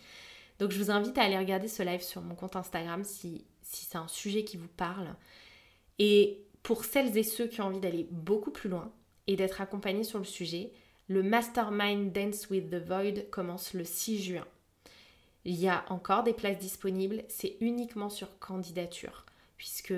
Donc 0.61 0.73
je 0.73 0.79
vous 0.79 0.91
invite 0.91 1.17
à 1.17 1.23
aller 1.23 1.39
regarder 1.39 1.69
ce 1.69 1.83
live 1.83 2.03
sur 2.03 2.21
mon 2.21 2.35
compte 2.35 2.55
Instagram 2.55 3.03
si, 3.03 3.47
si 3.63 3.87
c'est 3.87 3.97
un 3.97 4.09
sujet 4.09 4.45
qui 4.45 4.59
vous 4.59 4.69
parle. 4.69 5.17
Et 5.99 6.45
pour 6.63 6.85
celles 6.85 7.17
et 7.17 7.23
ceux 7.23 7.47
qui 7.47 7.63
ont 7.63 7.67
envie 7.67 7.81
d'aller 7.81 8.07
beaucoup 8.11 8.51
plus 8.51 8.69
loin 8.69 8.93
et 9.27 9.37
d'être 9.37 9.63
accompagnés 9.63 10.05
sur 10.05 10.19
le 10.19 10.25
sujet, 10.25 10.71
le 11.09 11.23
Mastermind 11.23 12.13
Dance 12.13 12.51
with 12.51 12.71
the 12.71 12.87
Void 12.87 13.31
commence 13.31 13.73
le 13.73 13.85
6 13.85 14.23
juin. 14.23 14.47
Il 15.47 15.59
y 15.59 15.67
a 15.67 15.85
encore 15.89 16.25
des 16.25 16.35
places 16.35 16.59
disponibles, 16.59 17.25
c'est 17.29 17.57
uniquement 17.61 18.11
sur 18.11 18.39
candidature, 18.39 19.25
puisque, 19.57 19.95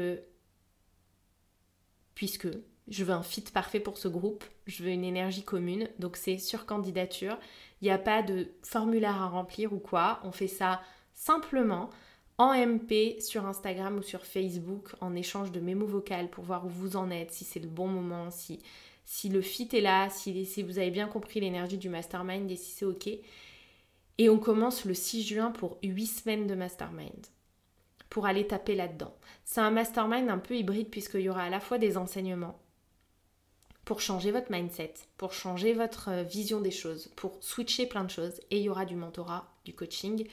puisque 2.14 2.48
je 2.88 3.04
veux 3.04 3.12
un 3.12 3.22
fit 3.22 3.42
parfait 3.42 3.80
pour 3.80 3.98
ce 3.98 4.08
groupe, 4.08 4.44
je 4.66 4.82
veux 4.82 4.90
une 4.90 5.04
énergie 5.04 5.44
commune, 5.44 5.88
donc 5.98 6.16
c'est 6.16 6.38
sur 6.38 6.66
candidature. 6.66 7.38
Il 7.80 7.84
n'y 7.84 7.90
a 7.90 7.98
pas 7.98 8.22
de 8.22 8.48
formulaire 8.62 9.20
à 9.20 9.28
remplir 9.28 9.72
ou 9.72 9.78
quoi, 9.78 10.20
on 10.24 10.32
fait 10.32 10.48
ça 10.48 10.80
simplement 11.14 11.90
en 12.38 12.54
MP 12.54 13.20
sur 13.20 13.46
Instagram 13.46 13.98
ou 13.98 14.02
sur 14.02 14.24
Facebook 14.24 14.94
en 15.00 15.14
échange 15.14 15.52
de 15.52 15.60
mémo 15.60 15.86
vocales 15.86 16.30
pour 16.30 16.44
voir 16.44 16.66
où 16.66 16.68
vous 16.68 16.96
en 16.96 17.10
êtes, 17.10 17.30
si 17.30 17.44
c'est 17.44 17.60
le 17.60 17.68
bon 17.68 17.86
moment, 17.86 18.30
si, 18.30 18.60
si 19.04 19.28
le 19.28 19.42
fit 19.42 19.68
est 19.72 19.80
là, 19.80 20.08
si, 20.10 20.44
si 20.44 20.62
vous 20.62 20.78
avez 20.78 20.90
bien 20.90 21.06
compris 21.06 21.40
l'énergie 21.40 21.78
du 21.78 21.88
mastermind 21.88 22.50
et 22.50 22.56
si 22.56 22.72
c'est 22.72 22.84
ok. 22.84 23.08
Et 24.18 24.28
on 24.28 24.38
commence 24.38 24.84
le 24.84 24.94
6 24.94 25.22
juin 25.22 25.50
pour 25.50 25.78
8 25.82 26.06
semaines 26.06 26.46
de 26.46 26.54
mastermind 26.54 27.26
pour 28.10 28.26
aller 28.26 28.46
taper 28.46 28.74
là-dedans. 28.74 29.14
C'est 29.44 29.60
un 29.60 29.70
mastermind 29.70 30.28
un 30.28 30.38
peu 30.38 30.54
hybride 30.54 30.90
puisqu'il 30.90 31.22
y 31.22 31.28
aura 31.30 31.44
à 31.44 31.50
la 31.50 31.60
fois 31.60 31.78
des 31.78 31.96
enseignements 31.96 32.61
pour 33.84 34.00
changer 34.00 34.30
votre 34.30 34.50
mindset, 34.50 34.94
pour 35.16 35.32
changer 35.32 35.72
votre 35.72 36.08
euh, 36.10 36.22
vision 36.22 36.60
des 36.60 36.70
choses, 36.70 37.08
pour 37.16 37.38
switcher 37.40 37.86
plein 37.86 38.04
de 38.04 38.10
choses 38.10 38.40
et 38.50 38.58
il 38.58 38.64
y 38.64 38.68
aura 38.68 38.84
du 38.84 38.96
mentorat, 38.96 39.52
du 39.64 39.74
coaching 39.74 40.26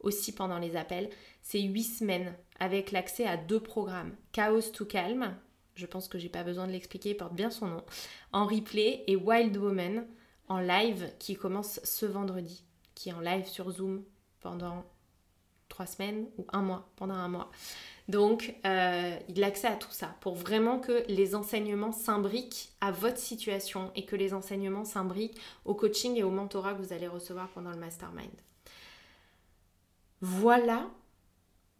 aussi 0.00 0.34
pendant 0.34 0.58
les 0.58 0.76
appels. 0.76 1.10
C'est 1.42 1.60
8 1.60 1.82
semaines 1.84 2.34
avec 2.58 2.90
l'accès 2.90 3.26
à 3.26 3.36
deux 3.36 3.60
programmes, 3.60 4.14
Chaos 4.32 4.70
to 4.72 4.84
Calm, 4.84 5.36
je 5.74 5.86
pense 5.86 6.08
que 6.08 6.18
j'ai 6.18 6.28
pas 6.28 6.44
besoin 6.44 6.66
de 6.66 6.72
l'expliquer, 6.72 7.10
il 7.10 7.16
porte 7.16 7.34
bien 7.34 7.50
son 7.50 7.66
nom, 7.66 7.84
en 8.32 8.46
replay 8.46 9.04
et 9.06 9.16
Wild 9.16 9.56
Woman 9.56 10.06
en 10.48 10.58
live 10.58 11.10
qui 11.18 11.36
commence 11.36 11.80
ce 11.84 12.06
vendredi 12.06 12.64
qui 12.94 13.08
est 13.08 13.14
en 13.14 13.20
live 13.20 13.46
sur 13.46 13.70
Zoom 13.70 14.04
pendant 14.40 14.84
trois 15.70 15.86
semaines 15.86 16.26
ou 16.36 16.44
un 16.52 16.60
mois, 16.60 16.90
pendant 16.96 17.14
un 17.14 17.28
mois. 17.28 17.50
Donc, 18.08 18.54
euh, 18.66 19.16
il 19.28 19.42
a 19.42 19.46
accès 19.46 19.68
à 19.68 19.76
tout 19.76 19.90
ça 19.90 20.14
pour 20.20 20.34
vraiment 20.34 20.78
que 20.80 21.04
les 21.08 21.34
enseignements 21.34 21.92
s'imbriquent 21.92 22.72
à 22.80 22.90
votre 22.90 23.18
situation 23.18 23.90
et 23.94 24.04
que 24.04 24.16
les 24.16 24.34
enseignements 24.34 24.84
s'imbriquent 24.84 25.40
au 25.64 25.74
coaching 25.74 26.16
et 26.16 26.22
au 26.22 26.30
mentorat 26.30 26.74
que 26.74 26.82
vous 26.82 26.92
allez 26.92 27.08
recevoir 27.08 27.48
pendant 27.48 27.70
le 27.70 27.78
mastermind. 27.78 28.28
Voilà 30.20 30.90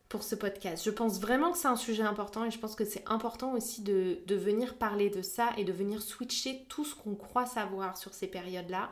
pour 0.09 0.23
ce 0.23 0.35
podcast. 0.35 0.85
Je 0.85 0.91
pense 0.91 1.21
vraiment 1.21 1.53
que 1.53 1.59
c'est 1.59 1.69
un 1.69 1.77
sujet 1.77 2.03
important 2.03 2.45
et 2.45 2.51
je 2.51 2.59
pense 2.59 2.75
que 2.75 2.85
c'est 2.85 3.05
important 3.07 3.53
aussi 3.53 3.83
de, 3.83 4.19
de 4.27 4.35
venir 4.35 4.77
parler 4.77 5.11
de 5.11 5.23
ça 5.23 5.51
et 5.57 5.65
de 5.65 5.73
venir 5.73 6.01
switcher 6.01 6.65
tout 6.69 6.85
ce 6.85 6.95
qu'on 6.95 7.15
croit 7.17 7.47
savoir 7.47 7.97
sur 7.97 8.15
ces 8.15 8.29
périodes-là 8.29 8.91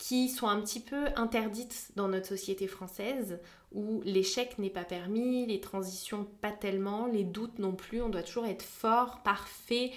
qui 0.00 0.30
sont 0.30 0.48
un 0.48 0.62
petit 0.62 0.80
peu 0.80 1.08
interdites 1.14 1.92
dans 1.94 2.08
notre 2.08 2.26
société 2.26 2.66
française, 2.66 3.38
où 3.70 4.00
l'échec 4.02 4.58
n'est 4.58 4.70
pas 4.70 4.82
permis, 4.82 5.44
les 5.44 5.60
transitions 5.60 6.26
pas 6.40 6.52
tellement, 6.52 7.06
les 7.06 7.22
doutes 7.22 7.58
non 7.58 7.72
plus, 7.72 8.00
on 8.00 8.08
doit 8.08 8.22
toujours 8.22 8.46
être 8.46 8.62
fort, 8.62 9.22
parfait, 9.22 9.92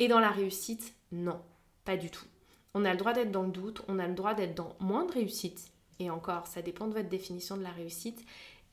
et 0.00 0.08
dans 0.08 0.18
la 0.18 0.30
réussite, 0.30 0.92
non, 1.12 1.40
pas 1.84 1.96
du 1.96 2.10
tout. 2.10 2.26
On 2.74 2.84
a 2.84 2.90
le 2.90 2.98
droit 2.98 3.12
d'être 3.12 3.30
dans 3.30 3.44
le 3.44 3.52
doute, 3.52 3.80
on 3.86 4.00
a 4.00 4.08
le 4.08 4.14
droit 4.14 4.34
d'être 4.34 4.56
dans 4.56 4.74
moins 4.80 5.06
de 5.06 5.12
réussite, 5.12 5.70
et 6.00 6.10
encore, 6.10 6.48
ça 6.48 6.60
dépend 6.60 6.88
de 6.88 6.94
votre 6.94 7.08
définition 7.08 7.56
de 7.56 7.62
la 7.62 7.70
réussite, 7.70 8.24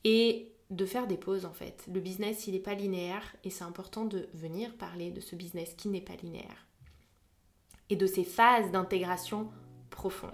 et 0.02 0.50
de 0.70 0.84
faire 0.84 1.06
des 1.06 1.16
pauses 1.16 1.44
en 1.44 1.52
fait. 1.52 1.84
Le 1.94 2.00
business, 2.00 2.48
il 2.48 2.54
n'est 2.54 2.58
pas 2.58 2.74
linéaire, 2.74 3.36
et 3.44 3.50
c'est 3.50 3.62
important 3.62 4.04
de 4.04 4.28
venir 4.34 4.74
parler 4.74 5.12
de 5.12 5.20
ce 5.20 5.36
business 5.36 5.74
qui 5.74 5.88
n'est 5.88 6.00
pas 6.00 6.16
linéaire. 6.20 6.66
Et 7.88 7.94
de 7.94 8.06
ces 8.08 8.24
phases 8.24 8.72
d'intégration 8.72 9.48
profonde. 9.90 10.30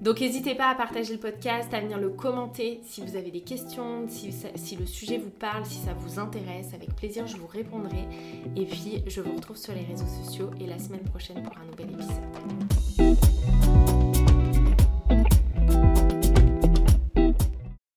Donc 0.00 0.20
n'hésitez 0.20 0.54
pas 0.54 0.70
à 0.70 0.74
partager 0.76 1.14
le 1.14 1.18
podcast, 1.18 1.74
à 1.74 1.80
venir 1.80 1.98
le 1.98 2.10
commenter 2.10 2.80
si 2.84 3.00
vous 3.00 3.16
avez 3.16 3.32
des 3.32 3.40
questions, 3.40 4.06
si, 4.08 4.32
si, 4.54 4.76
le 4.76 4.86
sujet 4.86 5.18
vous 5.18 5.30
parle, 5.30 5.66
si 5.66 5.78
ça 5.78 5.92
vous 5.92 6.20
intéresse. 6.20 6.72
Avec 6.72 6.94
plaisir, 6.94 7.26
je 7.26 7.36
vous 7.36 7.48
répondrai. 7.48 8.06
Et 8.54 8.64
puis, 8.64 9.02
je 9.06 9.20
vous 9.20 9.34
retrouve 9.34 9.56
sur 9.56 9.74
les 9.74 9.82
réseaux 9.82 10.06
sociaux 10.06 10.50
et 10.60 10.66
la 10.66 10.78
semaine 10.78 11.02
prochaine 11.02 11.42
pour 11.42 11.58
un 11.58 11.64
nouvel 11.64 11.94
épisode. 11.94 12.67